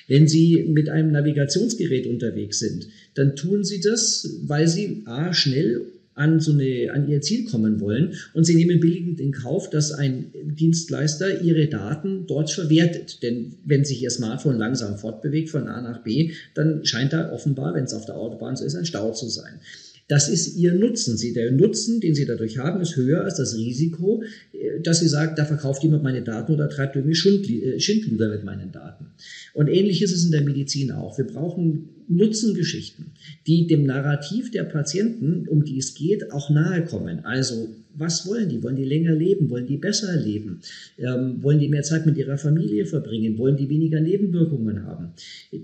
Wenn 0.06 0.28
Sie 0.28 0.66
mit 0.68 0.90
einem 0.90 1.12
Navigationsgerät 1.12 2.06
unterwegs 2.06 2.58
sind, 2.58 2.88
dann 3.14 3.36
tun 3.36 3.64
Sie 3.64 3.80
das, 3.80 4.38
weil 4.42 4.68
Sie 4.68 5.02
a 5.06 5.32
schnell 5.32 5.80
an, 6.16 6.40
so 6.40 6.52
eine, 6.52 6.90
an 6.92 7.08
ihr 7.08 7.20
Ziel 7.20 7.44
kommen 7.44 7.78
wollen 7.80 8.14
und 8.32 8.44
sie 8.44 8.56
nehmen 8.56 8.80
billigend 8.80 9.20
in 9.20 9.32
Kauf, 9.32 9.70
dass 9.70 9.92
ein 9.92 10.32
Dienstleister 10.44 11.42
ihre 11.42 11.68
Daten 11.68 12.26
dort 12.26 12.50
verwertet. 12.50 13.22
Denn 13.22 13.54
wenn 13.64 13.84
sich 13.84 14.02
ihr 14.02 14.10
Smartphone 14.10 14.58
langsam 14.58 14.96
fortbewegt 14.96 15.50
von 15.50 15.68
A 15.68 15.80
nach 15.80 16.02
B, 16.02 16.32
dann 16.54 16.84
scheint 16.84 17.12
da 17.12 17.30
offenbar, 17.30 17.74
wenn 17.74 17.84
es 17.84 17.94
auf 17.94 18.06
der 18.06 18.16
Autobahn 18.16 18.56
so 18.56 18.64
ist, 18.64 18.74
ein 18.74 18.86
Stau 18.86 19.12
zu 19.12 19.28
sein. 19.28 19.60
Das 20.08 20.28
ist 20.28 20.56
ihr 20.56 20.72
Nutzen. 20.72 21.16
Sie, 21.16 21.32
der 21.32 21.50
Nutzen, 21.50 22.00
den 22.00 22.14
sie 22.14 22.26
dadurch 22.26 22.58
haben, 22.58 22.80
ist 22.80 22.96
höher 22.96 23.24
als 23.24 23.36
das 23.36 23.56
Risiko, 23.56 24.22
äh, 24.52 24.80
dass 24.80 25.00
sie 25.00 25.08
sagt, 25.08 25.38
da 25.38 25.44
verkauft 25.44 25.82
jemand 25.82 26.02
meine 26.02 26.22
Daten 26.22 26.52
oder 26.52 26.68
treibt 26.68 26.96
irgendwie 26.96 27.62
äh, 27.62 27.80
Schindluder 27.80 28.28
mit 28.28 28.44
meinen 28.44 28.72
Daten. 28.72 29.06
Und 29.52 29.68
ähnlich 29.68 30.02
ist 30.02 30.12
es 30.12 30.24
in 30.24 30.30
der 30.30 30.42
Medizin 30.42 30.92
auch. 30.92 31.18
Wir 31.18 31.26
brauchen 31.26 31.88
Nutzengeschichten, 32.08 33.06
die 33.46 33.66
dem 33.66 33.84
Narrativ 33.84 34.50
der 34.50 34.64
Patienten, 34.64 35.46
um 35.48 35.64
die 35.64 35.78
es 35.78 35.94
geht, 35.94 36.32
auch 36.32 36.50
nahe 36.50 36.84
kommen. 36.84 37.24
Also 37.24 37.68
was 37.98 38.26
wollen 38.26 38.48
die? 38.48 38.62
Wollen 38.62 38.76
die 38.76 38.84
länger 38.84 39.14
leben? 39.14 39.48
Wollen 39.50 39.66
die 39.66 39.78
besser 39.78 40.14
leben? 40.16 40.60
Ähm, 40.98 41.42
wollen 41.42 41.58
die 41.58 41.68
mehr 41.68 41.82
Zeit 41.82 42.06
mit 42.06 42.16
ihrer 42.16 42.36
Familie 42.36 42.86
verbringen? 42.86 43.38
Wollen 43.38 43.56
die 43.56 43.68
weniger 43.68 44.00
Nebenwirkungen 44.00 44.84
haben? 44.84 45.12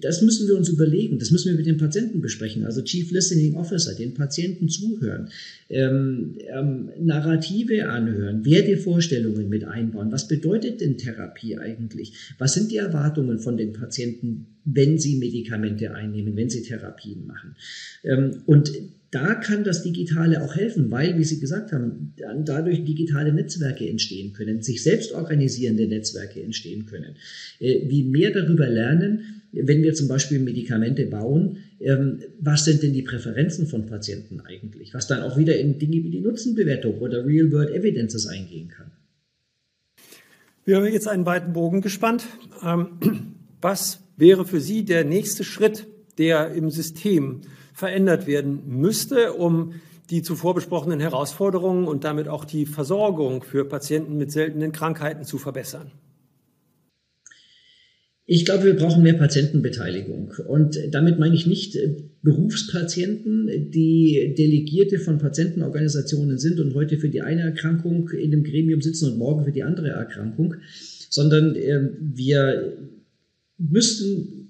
Das 0.01 0.23
müssen 0.23 0.49
wir 0.49 0.57
uns 0.57 0.69
überlegen. 0.69 1.19
Das 1.19 1.31
müssen 1.31 1.51
wir 1.51 1.57
mit 1.57 1.67
den 1.67 1.77
Patienten 1.77 2.21
besprechen. 2.21 2.65
Also 2.65 2.83
Chief 2.83 3.11
Listening 3.11 3.55
Officer, 3.55 3.95
den 3.95 4.15
Patienten 4.15 4.69
zuhören, 4.69 5.29
ähm, 5.69 6.37
ähm, 6.53 6.91
Narrative 7.01 7.89
anhören, 7.89 8.45
Wertevorstellungen 8.45 9.49
mit 9.49 9.65
einbauen. 9.65 10.11
Was 10.11 10.29
bedeutet 10.29 10.81
denn 10.81 10.97
Therapie 10.97 11.59
eigentlich? 11.59 12.13
Was 12.39 12.55
sind 12.55 12.71
die 12.71 12.77
Erwartungen 12.77 13.39
von 13.39 13.57
den 13.57 13.73
Patienten, 13.73 14.47
wenn 14.65 14.99
sie 14.99 15.17
Medikamente 15.17 15.95
einnehmen, 15.95 16.37
wenn 16.37 16.49
sie 16.49 16.63
Therapien 16.63 17.27
machen? 17.27 17.52
Ähm, 18.05 18.43
und 18.47 18.73
da 19.11 19.35
kann 19.35 19.63
das 19.63 19.83
Digitale 19.83 20.43
auch 20.43 20.57
helfen, 20.57 20.91
weil, 20.91 21.19
wie 21.19 21.25
Sie 21.25 21.39
gesagt 21.39 21.73
haben, 21.73 22.15
dann 22.17 22.47
dadurch 22.47 22.83
digitale 22.83 23.33
Netzwerke 23.33 23.87
entstehen 23.87 24.33
können, 24.33 24.63
sich 24.63 24.83
selbst 24.83 25.13
organisierende 25.13 25.87
Netzwerke 25.87 26.43
entstehen 26.43 26.87
können. 26.87 27.17
Äh, 27.61 27.89
wie 27.89 28.05
mehr 28.05 28.31
darüber 28.31 28.67
lernen, 28.69 29.43
wenn 29.53 29.83
wir 29.83 29.93
zum 29.93 30.09
Beispiel 30.09 30.39
Medikamente 30.39 31.05
bauen, 31.07 31.59
ähm, 31.81 32.21
was 32.41 32.65
sind 32.65 32.83
denn 32.83 32.95
die 32.95 33.03
Präferenzen 33.03 33.67
von 33.67 33.85
Patienten 33.85 34.41
eigentlich, 34.41 34.95
was 34.95 35.07
dann 35.07 35.23
auch 35.23 35.37
wieder 35.37 35.59
in 35.59 35.79
Dinge 35.79 36.03
wie 36.05 36.11
die 36.11 36.21
Nutzenbewertung 36.21 36.99
oder 36.99 37.27
Real-World 37.27 37.71
Evidences 37.71 38.27
eingehen 38.27 38.69
kann. 38.69 38.91
Wir 40.65 40.77
haben 40.77 40.87
jetzt 40.87 41.09
einen 41.09 41.27
weiten 41.27 41.53
Bogen 41.53 41.83
gespannt. 41.83 42.25
Ähm, 42.65 42.99
Was 43.63 44.01
wäre 44.17 44.45
für 44.45 44.61
Sie 44.61 44.85
der 44.85 45.05
nächste 45.05 45.45
Schritt, 45.45 45.87
der 46.23 46.53
im 46.53 46.71
System 46.71 47.41
verändert 47.75 48.29
werden 48.29 48.63
müsste, 48.69 49.33
um 49.33 49.75
die 50.09 50.23
zuvor 50.23 50.55
besprochenen 50.55 51.01
Herausforderungen 51.01 51.89
und 51.89 52.05
damit 52.05 52.29
auch 52.29 52.45
die 52.45 52.65
Versorgung 52.65 53.43
für 53.43 53.65
Patienten 53.65 54.17
mit 54.17 54.31
seltenen 54.31 54.71
Krankheiten 54.71 55.25
zu 55.25 55.37
verbessern? 55.37 55.91
Ich 58.25 58.45
glaube, 58.45 58.65
wir 58.65 58.77
brauchen 58.77 59.03
mehr 59.03 59.15
Patientenbeteiligung. 59.15 60.33
Und 60.47 60.79
damit 60.93 61.19
meine 61.19 61.35
ich 61.35 61.49
nicht 61.49 61.75
äh, 61.75 61.97
Berufspatienten, 62.23 63.49
die 63.73 64.35
Delegierte 64.39 65.01
von 65.01 65.19
Patientenorganisationen 65.19 66.39
sind 66.39 66.61
und 66.61 66.73
heute 66.75 66.99
für 66.99 67.09
die 67.09 67.21
eine 67.21 67.43
Erkrankung 67.43 68.11
in 68.11 68.31
dem 68.31 68.45
Gremium 68.45 68.81
sitzen 68.81 69.11
und 69.11 69.19
morgen 69.19 69.45
für 69.45 69.51
die 69.51 69.65
andere 69.65 69.89
Erkrankung, 69.89 70.55
sondern 71.11 71.57
äh, 71.57 71.91
wir 72.01 72.77
müssten 73.59 74.42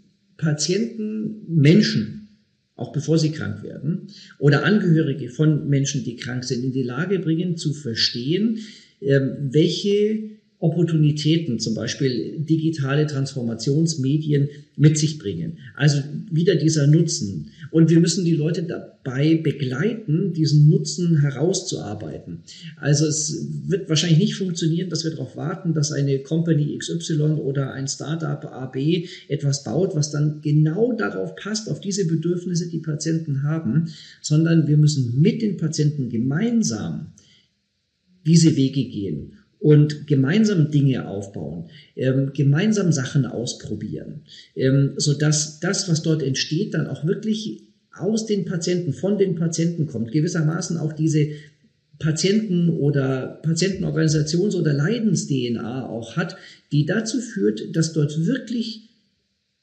Patienten, 0.43 1.45
Menschen, 1.47 2.29
auch 2.75 2.93
bevor 2.93 3.17
sie 3.17 3.31
krank 3.31 3.63
werden, 3.63 4.09
oder 4.39 4.65
Angehörige 4.65 5.31
von 5.31 5.69
Menschen, 5.69 6.03
die 6.05 6.17
krank 6.17 6.43
sind, 6.45 6.65
in 6.65 6.73
die 6.73 6.83
Lage 6.83 7.21
bringen 7.21 7.57
zu 7.57 7.73
verstehen, 7.73 8.59
äh, 9.01 9.21
welche 9.39 10.32
Opportunitäten, 10.63 11.59
zum 11.59 11.75
Beispiel 11.75 12.37
digitale 12.39 13.09
Transformationsmedien 13.09 14.49
mit 14.77 14.97
sich 14.97 15.19
bringen. 15.19 15.59
Also 15.75 15.99
wieder 16.31 16.55
dieser 16.55 16.87
Nutzen. 16.87 17.51
Und 17.73 17.91
wir 17.91 17.99
müssen 17.99 18.25
die 18.25 18.37
Leute 18.37 18.63
dabei 18.63 19.35
begleiten, 19.43 20.33
diesen 20.33 20.69
Nutzen 20.69 21.19
herauszuarbeiten. 21.19 22.45
Also 22.77 23.07
es 23.07 23.49
wird 23.67 23.89
wahrscheinlich 23.89 24.21
nicht 24.21 24.35
funktionieren, 24.37 24.89
dass 24.89 25.03
wir 25.03 25.11
darauf 25.11 25.37
warten, 25.37 25.75
dass 25.75 25.91
eine 25.91 26.21
Company 26.21 26.79
XY 26.79 27.41
oder 27.43 27.73
ein 27.73 27.89
Startup 27.89 28.45
AB 28.45 28.77
etwas 29.27 29.65
baut, 29.65 29.97
was 29.97 30.13
dann 30.13 30.43
genau 30.43 30.93
darauf 30.93 31.35
passt, 31.35 31.69
auf 31.69 31.81
diese 31.81 32.07
Bedürfnisse, 32.07 32.69
die 32.69 32.79
Patienten 32.79 33.43
haben, 33.43 33.89
sondern 34.21 34.69
wir 34.69 34.77
müssen 34.77 35.21
mit 35.21 35.43
den 35.43 35.57
Patienten 35.57 36.09
gemeinsam 36.09 37.09
diese 38.25 38.55
Wege 38.55 38.85
gehen 38.85 39.33
und 39.63 40.07
gemeinsam 40.07 40.71
Dinge 40.71 41.07
aufbauen, 41.07 41.71
ähm, 41.97 42.33
gemeinsam 42.35 42.93
Sachen 42.93 43.27
ausprobieren, 43.27 44.23
ähm, 44.57 44.95
sodass 44.97 45.61
das, 45.61 45.89
was 45.89 46.03
dort 46.03 46.23
entsteht, 46.23 46.75
dann 46.75 46.89
auch 46.89 47.07
wirklich 47.07 47.63
aus 47.97 48.27
den 48.27 48.45
Patienten, 48.45 48.93
von 48.93 49.19
den 49.19 49.37
Patienten 49.37 49.87
kommt, 49.87 50.13
gewissermaßen 50.13 50.79
auch 50.79 50.93
diese 50.93 51.29
Patienten- 51.99 52.71
oder 52.71 53.41
Patientenorganisations- 53.45 54.57
oder 54.57 54.73
Leidens-DNA 54.73 55.87
auch 55.87 56.17
hat, 56.17 56.37
die 56.73 56.85
dazu 56.85 57.21
führt, 57.21 57.77
dass 57.77 57.93
dort 57.93 58.27
wirklich 58.27 58.89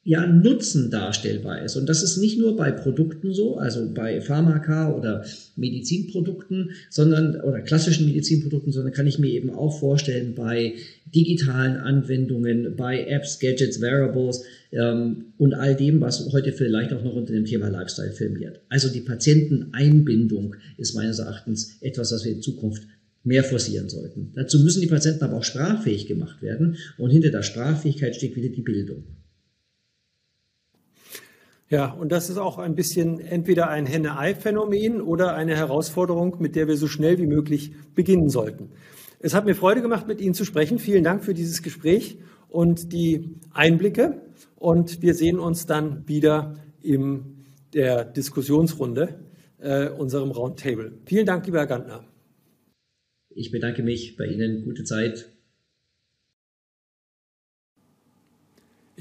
ja 0.10 0.26
Nutzen 0.26 0.90
darstellbar 0.90 1.62
ist. 1.62 1.76
Und 1.76 1.88
das 1.88 2.02
ist 2.02 2.18
nicht 2.18 2.40
nur 2.40 2.58
bei 2.58 2.72
Produkten 2.72 3.32
so, 3.32 3.58
also 3.58 3.94
bei 3.94 4.22
Pharmaka 4.22 4.92
oder 4.92 5.24
Medizinprodukten, 5.56 6.72
sondern 6.90 7.40
oder 7.42 7.62
klassischen 7.62 8.08
Medizinprodukten, 8.08 8.72
sondern 8.72 8.92
kann 8.92 9.06
ich 9.06 9.20
mir 9.20 9.30
eben 9.30 9.52
auch 9.52 9.80
vorstellen 9.80 10.34
bei 10.34 10.74
digitalen 11.14 11.78
Anwendungen, 11.78 12.76
bei 12.76 13.06
Apps, 13.06 13.38
Gadgets, 13.38 13.82
Wearables 13.82 14.46
ähm, 14.72 15.26
und 15.38 15.54
all 15.54 15.76
dem, 15.76 16.02
was 16.02 16.34
heute 16.34 16.54
vielleicht 16.54 16.92
auch 16.92 17.04
noch 17.04 17.14
unter 17.14 17.34
dem 17.34 17.46
Thema 17.46 17.68
Lifestyle 17.68 18.12
firmiert. 18.12 18.62
Also 18.68 18.90
die 18.90 19.02
Patienteneinbindung 19.02 20.56
ist 20.78 20.96
meines 20.96 21.20
Erachtens 21.20 21.78
etwas, 21.82 22.12
was 22.12 22.26
wir 22.26 22.32
in 22.32 22.42
Zukunft 22.42 22.82
mehr 23.24 23.44
forcieren 23.44 23.90
sollten. 23.90 24.32
Dazu 24.34 24.60
müssen 24.62 24.82
die 24.82 24.88
Patienten 24.88 25.24
aber 25.24 25.38
auch 25.38 25.44
sprachfähig 25.44 26.08
gemacht 26.08 26.42
werden 26.42 26.78
und 26.98 27.12
hinter 27.12 27.30
der 27.30 27.44
Sprachfähigkeit 27.44 28.16
steht 28.16 28.36
wieder 28.36 28.50
die 28.50 28.64
Bildung. 28.64 29.04
Ja, 31.70 31.92
und 31.92 32.12
das 32.12 32.32
ist 32.32 32.38
auch 32.38 32.58
ein 32.58 32.74
bisschen 32.74 33.20
entweder 33.20 33.70
ein 33.70 33.86
Henne-Ei-Phänomen 33.86 35.02
oder 35.02 35.36
eine 35.36 35.56
Herausforderung, 35.56 36.38
mit 36.40 36.56
der 36.56 36.68
wir 36.68 36.78
so 36.78 36.88
schnell 36.88 37.20
wie 37.20 37.28
möglich 37.28 37.74
beginnen 37.94 38.30
sollten. 38.30 38.72
Es 39.20 39.36
hat 39.36 39.46
mir 39.46 39.54
Freude 39.54 39.82
gemacht, 39.82 40.08
mit 40.08 40.20
Ihnen 40.20 40.34
zu 40.34 40.46
sprechen. 40.46 40.80
Vielen 40.80 41.04
Dank 41.04 41.24
für 41.24 41.36
dieses 41.36 41.62
Gespräch 41.62 42.18
und 42.48 42.92
die 42.92 43.36
Einblicke. 43.52 44.22
Und 44.56 45.04
wir 45.04 45.14
sehen 45.14 45.38
uns 45.38 45.68
dann 45.68 46.08
wieder 46.08 46.56
in 46.82 47.46
der 47.74 48.04
Diskussionsrunde, 48.04 49.20
äh, 49.60 49.90
unserem 49.90 50.32
Roundtable. 50.32 50.94
Vielen 51.06 51.28
Dank, 51.28 51.46
lieber 51.46 51.60
Herr 51.60 51.68
Gantner. 51.68 52.04
Ich 53.30 53.52
bedanke 53.52 53.84
mich 53.84 54.16
bei 54.18 54.26
Ihnen. 54.26 54.64
Gute 54.64 54.84
Zeit. 54.86 55.30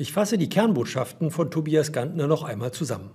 Ich 0.00 0.12
fasse 0.12 0.38
die 0.38 0.48
Kernbotschaften 0.48 1.32
von 1.32 1.50
Tobias 1.50 1.90
Gantner 1.90 2.28
noch 2.28 2.44
einmal 2.44 2.70
zusammen. 2.70 3.10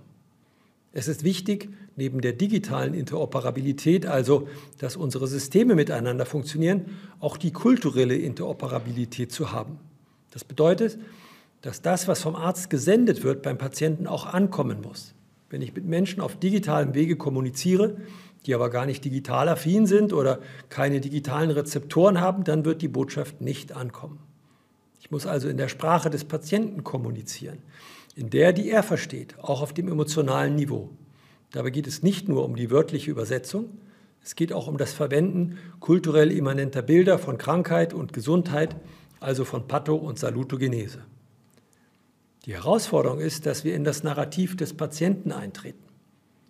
Es 0.92 1.08
ist 1.08 1.24
wichtig, 1.24 1.70
neben 1.96 2.20
der 2.20 2.34
digitalen 2.34 2.92
Interoperabilität, 2.92 4.04
also 4.04 4.48
dass 4.76 4.94
unsere 4.94 5.26
Systeme 5.26 5.76
miteinander 5.76 6.26
funktionieren, 6.26 6.84
auch 7.20 7.38
die 7.38 7.54
kulturelle 7.54 8.16
Interoperabilität 8.16 9.32
zu 9.32 9.50
haben. 9.50 9.78
Das 10.30 10.44
bedeutet, 10.44 10.98
dass 11.62 11.80
das, 11.80 12.06
was 12.06 12.20
vom 12.20 12.36
Arzt 12.36 12.68
gesendet 12.68 13.22
wird, 13.22 13.40
beim 13.40 13.56
Patienten 13.56 14.06
auch 14.06 14.26
ankommen 14.26 14.82
muss. 14.82 15.14
Wenn 15.48 15.62
ich 15.62 15.74
mit 15.74 15.86
Menschen 15.86 16.20
auf 16.20 16.36
digitalem 16.36 16.92
Wege 16.92 17.16
kommuniziere, 17.16 17.96
die 18.44 18.54
aber 18.54 18.68
gar 18.68 18.84
nicht 18.84 19.02
digital 19.06 19.48
affin 19.48 19.86
sind 19.86 20.12
oder 20.12 20.38
keine 20.68 21.00
digitalen 21.00 21.50
Rezeptoren 21.50 22.20
haben, 22.20 22.44
dann 22.44 22.66
wird 22.66 22.82
die 22.82 22.88
Botschaft 22.88 23.40
nicht 23.40 23.74
ankommen. 23.74 24.18
Ich 25.04 25.10
muss 25.10 25.26
also 25.26 25.50
in 25.50 25.58
der 25.58 25.68
Sprache 25.68 26.08
des 26.08 26.24
Patienten 26.24 26.82
kommunizieren, 26.82 27.58
in 28.16 28.30
der, 28.30 28.54
die 28.54 28.70
er 28.70 28.82
versteht, 28.82 29.38
auch 29.38 29.60
auf 29.60 29.74
dem 29.74 29.86
emotionalen 29.88 30.54
Niveau. 30.54 30.88
Dabei 31.52 31.68
geht 31.68 31.86
es 31.86 32.02
nicht 32.02 32.26
nur 32.26 32.42
um 32.42 32.56
die 32.56 32.70
wörtliche 32.70 33.10
Übersetzung, 33.10 33.66
es 34.22 34.34
geht 34.34 34.50
auch 34.54 34.66
um 34.66 34.78
das 34.78 34.94
Verwenden 34.94 35.58
kulturell 35.78 36.32
immanenter 36.32 36.80
Bilder 36.80 37.18
von 37.18 37.36
Krankheit 37.36 37.92
und 37.92 38.14
Gesundheit, 38.14 38.76
also 39.20 39.44
von 39.44 39.68
Patho- 39.68 39.96
und 39.96 40.18
Salutogenese. 40.18 41.04
Die 42.46 42.54
Herausforderung 42.54 43.20
ist, 43.20 43.44
dass 43.44 43.62
wir 43.62 43.74
in 43.74 43.84
das 43.84 44.04
Narrativ 44.04 44.56
des 44.56 44.72
Patienten 44.72 45.32
eintreten. 45.32 45.84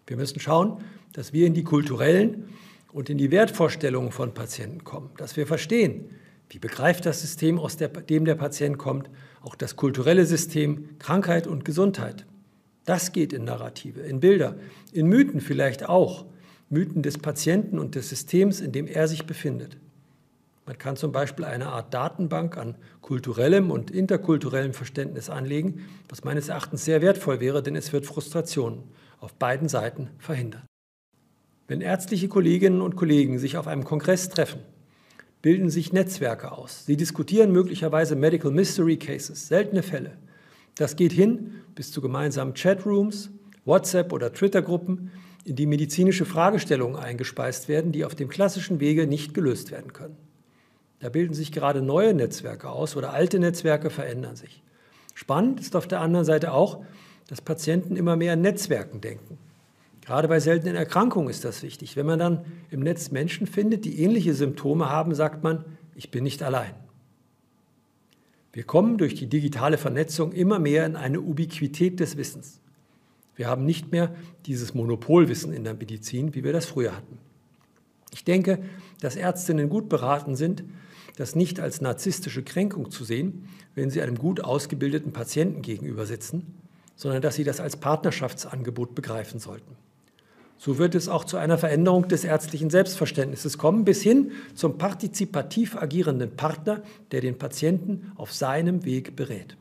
Wir 0.06 0.16
müssen 0.16 0.38
schauen, 0.38 0.78
dass 1.12 1.32
wir 1.32 1.48
in 1.48 1.54
die 1.54 1.64
kulturellen 1.64 2.50
und 2.92 3.10
in 3.10 3.18
die 3.18 3.32
Wertvorstellungen 3.32 4.12
von 4.12 4.32
Patienten 4.32 4.84
kommen, 4.84 5.10
dass 5.16 5.36
wir 5.36 5.48
verstehen, 5.48 6.08
wie 6.54 6.60
begreift 6.60 7.04
das 7.04 7.20
System, 7.20 7.58
aus 7.58 7.76
dem 7.76 8.24
der 8.24 8.36
Patient 8.36 8.78
kommt, 8.78 9.10
auch 9.42 9.56
das 9.56 9.74
kulturelle 9.74 10.24
System, 10.24 10.88
Krankheit 11.00 11.48
und 11.48 11.64
Gesundheit? 11.64 12.26
Das 12.84 13.10
geht 13.10 13.32
in 13.32 13.42
Narrative, 13.42 14.02
in 14.02 14.20
Bilder, 14.20 14.54
in 14.92 15.08
Mythen 15.08 15.40
vielleicht 15.40 15.88
auch. 15.88 16.26
Mythen 16.70 17.02
des 17.02 17.18
Patienten 17.18 17.80
und 17.80 17.96
des 17.96 18.08
Systems, 18.08 18.60
in 18.60 18.70
dem 18.70 18.86
er 18.86 19.08
sich 19.08 19.26
befindet. 19.26 19.78
Man 20.64 20.78
kann 20.78 20.96
zum 20.96 21.10
Beispiel 21.10 21.44
eine 21.44 21.66
Art 21.66 21.92
Datenbank 21.92 22.56
an 22.56 22.76
kulturellem 23.00 23.72
und 23.72 23.90
interkulturellem 23.90 24.74
Verständnis 24.74 25.28
anlegen, 25.28 25.84
was 26.08 26.22
meines 26.22 26.48
Erachtens 26.48 26.84
sehr 26.84 27.02
wertvoll 27.02 27.40
wäre, 27.40 27.64
denn 27.64 27.74
es 27.74 27.92
wird 27.92 28.06
Frustrationen 28.06 28.84
auf 29.18 29.34
beiden 29.34 29.68
Seiten 29.68 30.10
verhindern. 30.18 30.62
Wenn 31.66 31.80
ärztliche 31.80 32.28
Kolleginnen 32.28 32.80
und 32.80 32.94
Kollegen 32.94 33.40
sich 33.40 33.56
auf 33.56 33.66
einem 33.66 33.82
Kongress 33.82 34.28
treffen 34.28 34.60
bilden 35.44 35.68
sich 35.68 35.92
Netzwerke 35.92 36.52
aus. 36.52 36.87
Sie 36.87 36.96
diskutieren 36.96 37.52
möglicherweise 37.52 38.16
Medical 38.16 38.50
Mystery 38.50 38.96
Cases, 38.96 39.46
seltene 39.46 39.83
Fälle. 39.83 40.16
Das 40.74 40.96
geht 40.96 41.12
hin 41.12 41.57
bis 41.74 41.92
zu 41.92 42.00
gemeinsamen 42.00 42.54
Chatrooms, 42.54 43.28
WhatsApp- 43.66 44.14
oder 44.14 44.33
Twitter-Gruppen, 44.33 45.11
in 45.44 45.54
die 45.54 45.66
medizinische 45.66 46.24
Fragestellungen 46.24 46.96
eingespeist 46.96 47.68
werden, 47.68 47.92
die 47.92 48.07
auf 48.07 48.14
dem 48.14 48.30
klassischen 48.30 48.80
Wege 48.80 49.07
nicht 49.07 49.35
gelöst 49.35 49.70
werden 49.70 49.92
können. 49.92 50.16
Da 51.00 51.11
bilden 51.11 51.35
sich 51.35 51.52
gerade 51.52 51.83
neue 51.83 52.14
Netzwerke 52.14 52.70
aus 52.70 52.96
oder 52.96 53.12
alte 53.12 53.38
Netzwerke 53.38 53.90
verändern 53.90 54.37
sich. 54.37 54.62
Spannend 55.14 55.61
ist 55.61 55.76
auf 55.76 55.87
der 55.87 56.00
anderen 56.00 56.24
Seite 56.24 56.54
auch, 56.54 56.83
dass 57.28 57.42
Patienten 57.42 57.96
immer 57.96 58.16
mehr 58.16 58.33
in 58.33 58.40
Netzwerken 58.40 59.02
denken. 59.02 59.37
Gerade 60.04 60.28
bei 60.28 60.38
seltenen 60.38 60.76
Erkrankungen 60.76 61.30
ist 61.30 61.44
das 61.44 61.62
wichtig. 61.62 61.96
Wenn 61.96 62.04
man 62.04 62.18
dann 62.18 62.44
im 62.70 62.80
Netz 62.80 63.10
Menschen 63.10 63.46
findet, 63.46 63.86
die 63.86 64.02
ähnliche 64.02 64.34
Symptome 64.34 64.90
haben, 64.90 65.14
sagt 65.14 65.42
man, 65.42 65.64
ich 65.94 66.10
bin 66.10 66.24
nicht 66.24 66.42
allein. 66.42 66.74
Wir 68.52 68.64
kommen 68.64 68.98
durch 68.98 69.14
die 69.14 69.26
digitale 69.26 69.78
Vernetzung 69.78 70.32
immer 70.32 70.58
mehr 70.58 70.84
in 70.84 70.96
eine 70.96 71.20
Ubiquität 71.20 72.00
des 72.00 72.18
Wissens. 72.18 72.60
Wir 73.34 73.48
haben 73.48 73.64
nicht 73.64 73.92
mehr 73.92 74.14
dieses 74.46 74.74
Monopolwissen 74.74 75.52
in 75.52 75.64
der 75.64 75.74
Medizin, 75.74 76.34
wie 76.34 76.44
wir 76.44 76.52
das 76.52 76.66
früher 76.66 76.94
hatten. 76.94 77.18
Ich 78.12 78.24
denke, 78.24 78.62
dass 79.00 79.16
Ärztinnen 79.16 79.70
gut 79.70 79.88
beraten 79.88 80.36
sind, 80.36 80.64
das 81.16 81.34
nicht 81.34 81.60
als 81.60 81.80
narzisstische 81.80 82.42
Kränkung 82.42 82.90
zu 82.90 83.04
sehen, 83.04 83.48
wenn 83.74 83.90
sie 83.90 84.02
einem 84.02 84.18
gut 84.18 84.44
ausgebildeten 84.44 85.12
Patienten 85.12 85.62
gegenüber 85.62 86.04
sitzen, 86.04 86.60
sondern 86.94 87.22
dass 87.22 87.36
sie 87.36 87.44
das 87.44 87.58
als 87.58 87.76
Partnerschaftsangebot 87.76 88.94
begreifen 88.94 89.40
sollten. 89.40 89.76
So 90.58 90.78
wird 90.78 90.94
es 90.94 91.08
auch 91.08 91.24
zu 91.24 91.36
einer 91.36 91.58
Veränderung 91.58 92.08
des 92.08 92.24
ärztlichen 92.24 92.70
Selbstverständnisses 92.70 93.58
kommen, 93.58 93.84
bis 93.84 94.02
hin 94.02 94.32
zum 94.54 94.78
partizipativ 94.78 95.76
agierenden 95.76 96.36
Partner, 96.36 96.82
der 97.10 97.20
den 97.20 97.38
Patienten 97.38 98.12
auf 98.16 98.32
seinem 98.32 98.84
Weg 98.84 99.16
berät. 99.16 99.56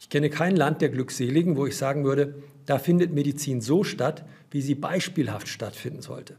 Ich 0.00 0.10
kenne 0.10 0.28
kein 0.28 0.54
Land 0.54 0.82
der 0.82 0.90
Glückseligen, 0.90 1.56
wo 1.56 1.66
ich 1.66 1.76
sagen 1.76 2.04
würde, 2.04 2.34
da 2.66 2.78
findet 2.78 3.12
Medizin 3.12 3.60
so 3.60 3.84
statt, 3.84 4.24
wie 4.50 4.60
sie 4.60 4.74
beispielhaft 4.74 5.48
stattfinden 5.48 6.02
sollte. 6.02 6.36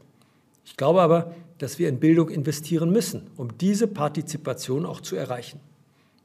Ich 0.64 0.76
glaube 0.76 1.02
aber, 1.02 1.34
dass 1.58 1.78
wir 1.78 1.88
in 1.88 2.00
Bildung 2.00 2.28
investieren 2.28 2.90
müssen, 2.90 3.28
um 3.36 3.56
diese 3.58 3.86
Partizipation 3.86 4.86
auch 4.86 5.00
zu 5.00 5.16
erreichen. 5.16 5.60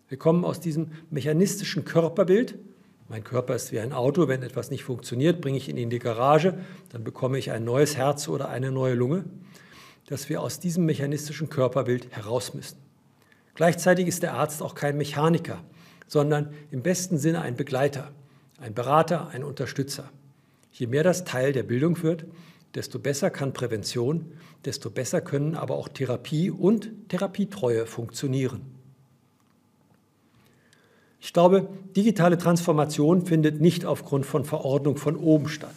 Wir 0.08 0.18
kommen 0.18 0.44
aus 0.44 0.60
diesem 0.60 0.92
mechanistischen 1.10 1.86
Körperbild. 1.86 2.60
Mein 3.12 3.26
Körper 3.26 3.56
ist 3.56 3.74
wie 3.74 3.80
ein 3.82 3.92
Auto. 3.92 4.30
Wenn 4.30 4.42
etwas 4.42 4.72
nicht 4.72 4.86
funktioniert, 4.86 5.42
bringe 5.42 5.58
ich 5.58 5.68
ihn 5.68 5.76
in 5.76 5.90
die 5.90 6.00
Garage, 6.00 6.58
dann 6.94 7.04
bekomme 7.04 7.38
ich 7.38 7.52
ein 7.52 7.66
neues 7.66 7.98
Herz 7.98 8.30
oder 8.30 8.48
eine 8.48 8.72
neue 8.72 8.94
Lunge. 8.94 9.26
Dass 10.06 10.30
wir 10.30 10.42
aus 10.42 10.62
diesem 10.62 10.86
mechanistischen 10.86 11.50
Körperbild 11.50 12.16
heraus 12.16 12.54
müssen. 12.54 12.78
Gleichzeitig 13.54 14.08
ist 14.08 14.24
der 14.24 14.36
Arzt 14.36 14.62
auch 14.62 14.76
kein 14.76 14.96
Mechaniker, 14.96 15.62
sondern 16.08 16.54
im 16.72 16.84
besten 16.84 17.18
Sinne 17.18 17.42
ein 17.42 17.58
Begleiter, 17.58 18.14
ein 18.62 18.74
Berater, 18.74 19.28
ein 19.28 19.44
Unterstützer. 19.44 20.10
Je 20.72 20.88
mehr 20.88 21.04
das 21.04 21.26
Teil 21.26 21.52
der 21.52 21.64
Bildung 21.64 22.02
wird, 22.04 22.24
desto 22.76 22.98
besser 22.98 23.30
kann 23.30 23.52
Prävention, 23.52 24.32
desto 24.64 24.90
besser 24.90 25.20
können 25.20 25.56
aber 25.56 25.76
auch 25.76 25.90
Therapie 25.90 26.50
und 26.50 27.10
Therapietreue 27.10 27.86
funktionieren. 27.88 28.81
Ich 31.22 31.34
glaube, 31.34 31.70
digitale 31.96 32.38
Transformation 32.38 33.26
findet 33.26 33.62
nicht 33.62 33.86
aufgrund 33.86 34.26
von 34.26 34.44
Verordnung 34.44 34.98
von 34.98 35.16
oben 35.16 35.48
statt. 35.48 35.76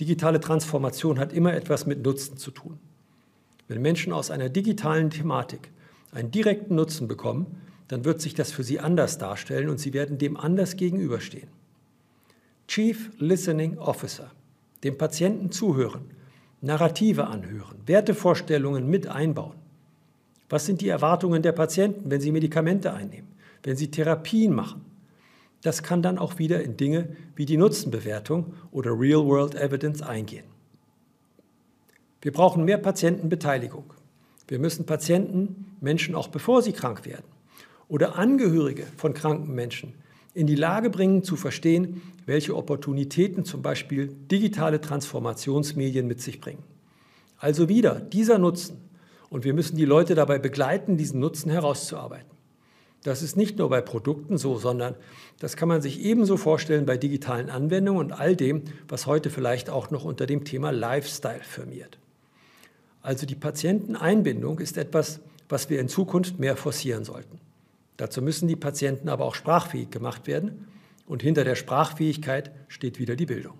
Digitale 0.00 0.40
Transformation 0.40 1.18
hat 1.18 1.32
immer 1.34 1.52
etwas 1.52 1.84
mit 1.84 2.02
Nutzen 2.02 2.38
zu 2.38 2.50
tun. 2.50 2.78
Wenn 3.68 3.82
Menschen 3.82 4.14
aus 4.14 4.30
einer 4.30 4.48
digitalen 4.48 5.10
Thematik 5.10 5.70
einen 6.12 6.30
direkten 6.30 6.74
Nutzen 6.74 7.06
bekommen, 7.06 7.46
dann 7.88 8.06
wird 8.06 8.22
sich 8.22 8.34
das 8.34 8.50
für 8.50 8.64
sie 8.64 8.80
anders 8.80 9.18
darstellen 9.18 9.68
und 9.68 9.78
sie 9.78 9.92
werden 9.92 10.16
dem 10.16 10.38
anders 10.38 10.76
gegenüberstehen. 10.76 11.48
Chief 12.66 13.10
Listening 13.18 13.78
Officer, 13.78 14.30
dem 14.84 14.96
Patienten 14.96 15.52
zuhören, 15.52 16.10
Narrative 16.62 17.26
anhören, 17.26 17.76
Wertevorstellungen 17.86 18.88
mit 18.88 19.06
einbauen. 19.06 19.56
Was 20.48 20.64
sind 20.64 20.80
die 20.80 20.88
Erwartungen 20.88 21.42
der 21.42 21.52
Patienten, 21.52 22.10
wenn 22.10 22.22
sie 22.22 22.32
Medikamente 22.32 22.94
einnehmen, 22.94 23.28
wenn 23.62 23.76
sie 23.76 23.90
Therapien 23.90 24.54
machen? 24.54 24.84
Das 25.62 25.82
kann 25.82 26.02
dann 26.02 26.18
auch 26.18 26.38
wieder 26.38 26.62
in 26.62 26.76
Dinge 26.76 27.16
wie 27.34 27.46
die 27.46 27.56
Nutzenbewertung 27.56 28.54
oder 28.70 28.98
Real-World 28.98 29.54
Evidence 29.54 30.02
eingehen. 30.02 30.44
Wir 32.22 32.32
brauchen 32.32 32.64
mehr 32.64 32.78
Patientenbeteiligung. 32.78 33.92
Wir 34.46 34.58
müssen 34.58 34.86
Patienten, 34.86 35.76
Menschen 35.80 36.14
auch 36.14 36.28
bevor 36.28 36.62
sie 36.62 36.72
krank 36.72 37.06
werden 37.06 37.24
oder 37.88 38.18
Angehörige 38.18 38.86
von 38.96 39.14
kranken 39.14 39.54
Menschen 39.54 39.94
in 40.34 40.46
die 40.46 40.54
Lage 40.54 40.90
bringen 40.90 41.24
zu 41.24 41.36
verstehen, 41.36 42.02
welche 42.26 42.56
Opportunitäten 42.56 43.44
zum 43.44 43.62
Beispiel 43.62 44.14
digitale 44.30 44.80
Transformationsmedien 44.80 46.06
mit 46.06 46.20
sich 46.20 46.40
bringen. 46.40 46.62
Also 47.38 47.68
wieder 47.68 48.00
dieser 48.00 48.38
Nutzen. 48.38 48.76
Und 49.30 49.44
wir 49.44 49.54
müssen 49.54 49.76
die 49.76 49.84
Leute 49.84 50.14
dabei 50.14 50.38
begleiten, 50.38 50.96
diesen 50.96 51.20
Nutzen 51.20 51.50
herauszuarbeiten. 51.50 52.37
Das 53.04 53.22
ist 53.22 53.36
nicht 53.36 53.58
nur 53.58 53.68
bei 53.70 53.80
Produkten 53.80 54.38
so, 54.38 54.58
sondern 54.58 54.94
das 55.38 55.56
kann 55.56 55.68
man 55.68 55.80
sich 55.80 56.00
ebenso 56.00 56.36
vorstellen 56.36 56.84
bei 56.84 56.96
digitalen 56.96 57.48
Anwendungen 57.48 58.06
und 58.06 58.12
all 58.12 58.34
dem, 58.34 58.62
was 58.88 59.06
heute 59.06 59.30
vielleicht 59.30 59.70
auch 59.70 59.90
noch 59.90 60.04
unter 60.04 60.26
dem 60.26 60.44
Thema 60.44 60.70
Lifestyle 60.70 61.40
firmiert. 61.42 61.98
Also 63.02 63.24
die 63.24 63.36
Patienteneinbindung 63.36 64.58
ist 64.58 64.76
etwas, 64.76 65.20
was 65.48 65.70
wir 65.70 65.80
in 65.80 65.88
Zukunft 65.88 66.38
mehr 66.38 66.56
forcieren 66.56 67.04
sollten. 67.04 67.38
Dazu 67.96 68.20
müssen 68.20 68.48
die 68.48 68.56
Patienten 68.56 69.08
aber 69.08 69.24
auch 69.24 69.34
sprachfähig 69.34 69.90
gemacht 69.90 70.26
werden 70.26 70.66
und 71.06 71.22
hinter 71.22 71.44
der 71.44 71.54
Sprachfähigkeit 71.54 72.50
steht 72.68 72.98
wieder 72.98 73.16
die 73.16 73.26
Bildung. 73.26 73.58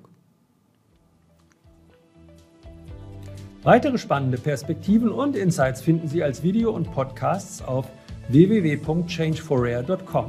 Weitere 3.62 3.98
spannende 3.98 4.38
Perspektiven 4.38 5.10
und 5.10 5.36
Insights 5.36 5.80
finden 5.80 6.08
Sie 6.08 6.22
als 6.22 6.42
Video 6.42 6.70
und 6.70 6.92
Podcasts 6.92 7.62
auf 7.62 7.86
www.changeforrare.com. 8.28 10.26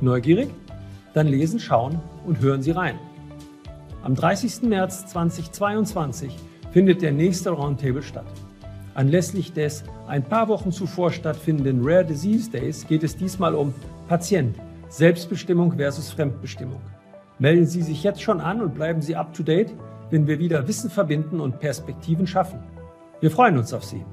Neugierig? 0.00 0.48
Dann 1.14 1.26
lesen, 1.26 1.58
schauen 1.58 1.98
und 2.26 2.40
hören 2.40 2.62
Sie 2.62 2.70
rein. 2.70 2.98
Am 4.02 4.14
30. 4.14 4.62
März 4.62 5.06
2022 5.06 6.36
findet 6.72 7.02
der 7.02 7.12
nächste 7.12 7.50
Roundtable 7.50 8.02
statt. 8.02 8.26
Anlässlich 8.94 9.52
des 9.52 9.84
ein 10.08 10.22
paar 10.22 10.48
Wochen 10.48 10.72
zuvor 10.72 11.12
stattfindenden 11.12 11.80
Rare 11.82 12.04
Disease 12.04 12.50
Days 12.50 12.86
geht 12.86 13.02
es 13.02 13.16
diesmal 13.16 13.54
um 13.54 13.74
Patient, 14.08 14.56
Selbstbestimmung 14.88 15.76
versus 15.76 16.10
Fremdbestimmung. 16.10 16.80
Melden 17.38 17.66
Sie 17.66 17.82
sich 17.82 18.02
jetzt 18.02 18.22
schon 18.22 18.40
an 18.40 18.60
und 18.60 18.74
bleiben 18.74 19.00
Sie 19.00 19.16
up 19.16 19.32
to 19.32 19.42
date, 19.42 19.72
wenn 20.10 20.26
wir 20.26 20.38
wieder 20.38 20.66
Wissen 20.66 20.90
verbinden 20.90 21.40
und 21.40 21.60
Perspektiven 21.60 22.26
schaffen. 22.26 22.58
Wir 23.20 23.30
freuen 23.30 23.56
uns 23.56 23.72
auf 23.72 23.84
Sie. 23.84 24.04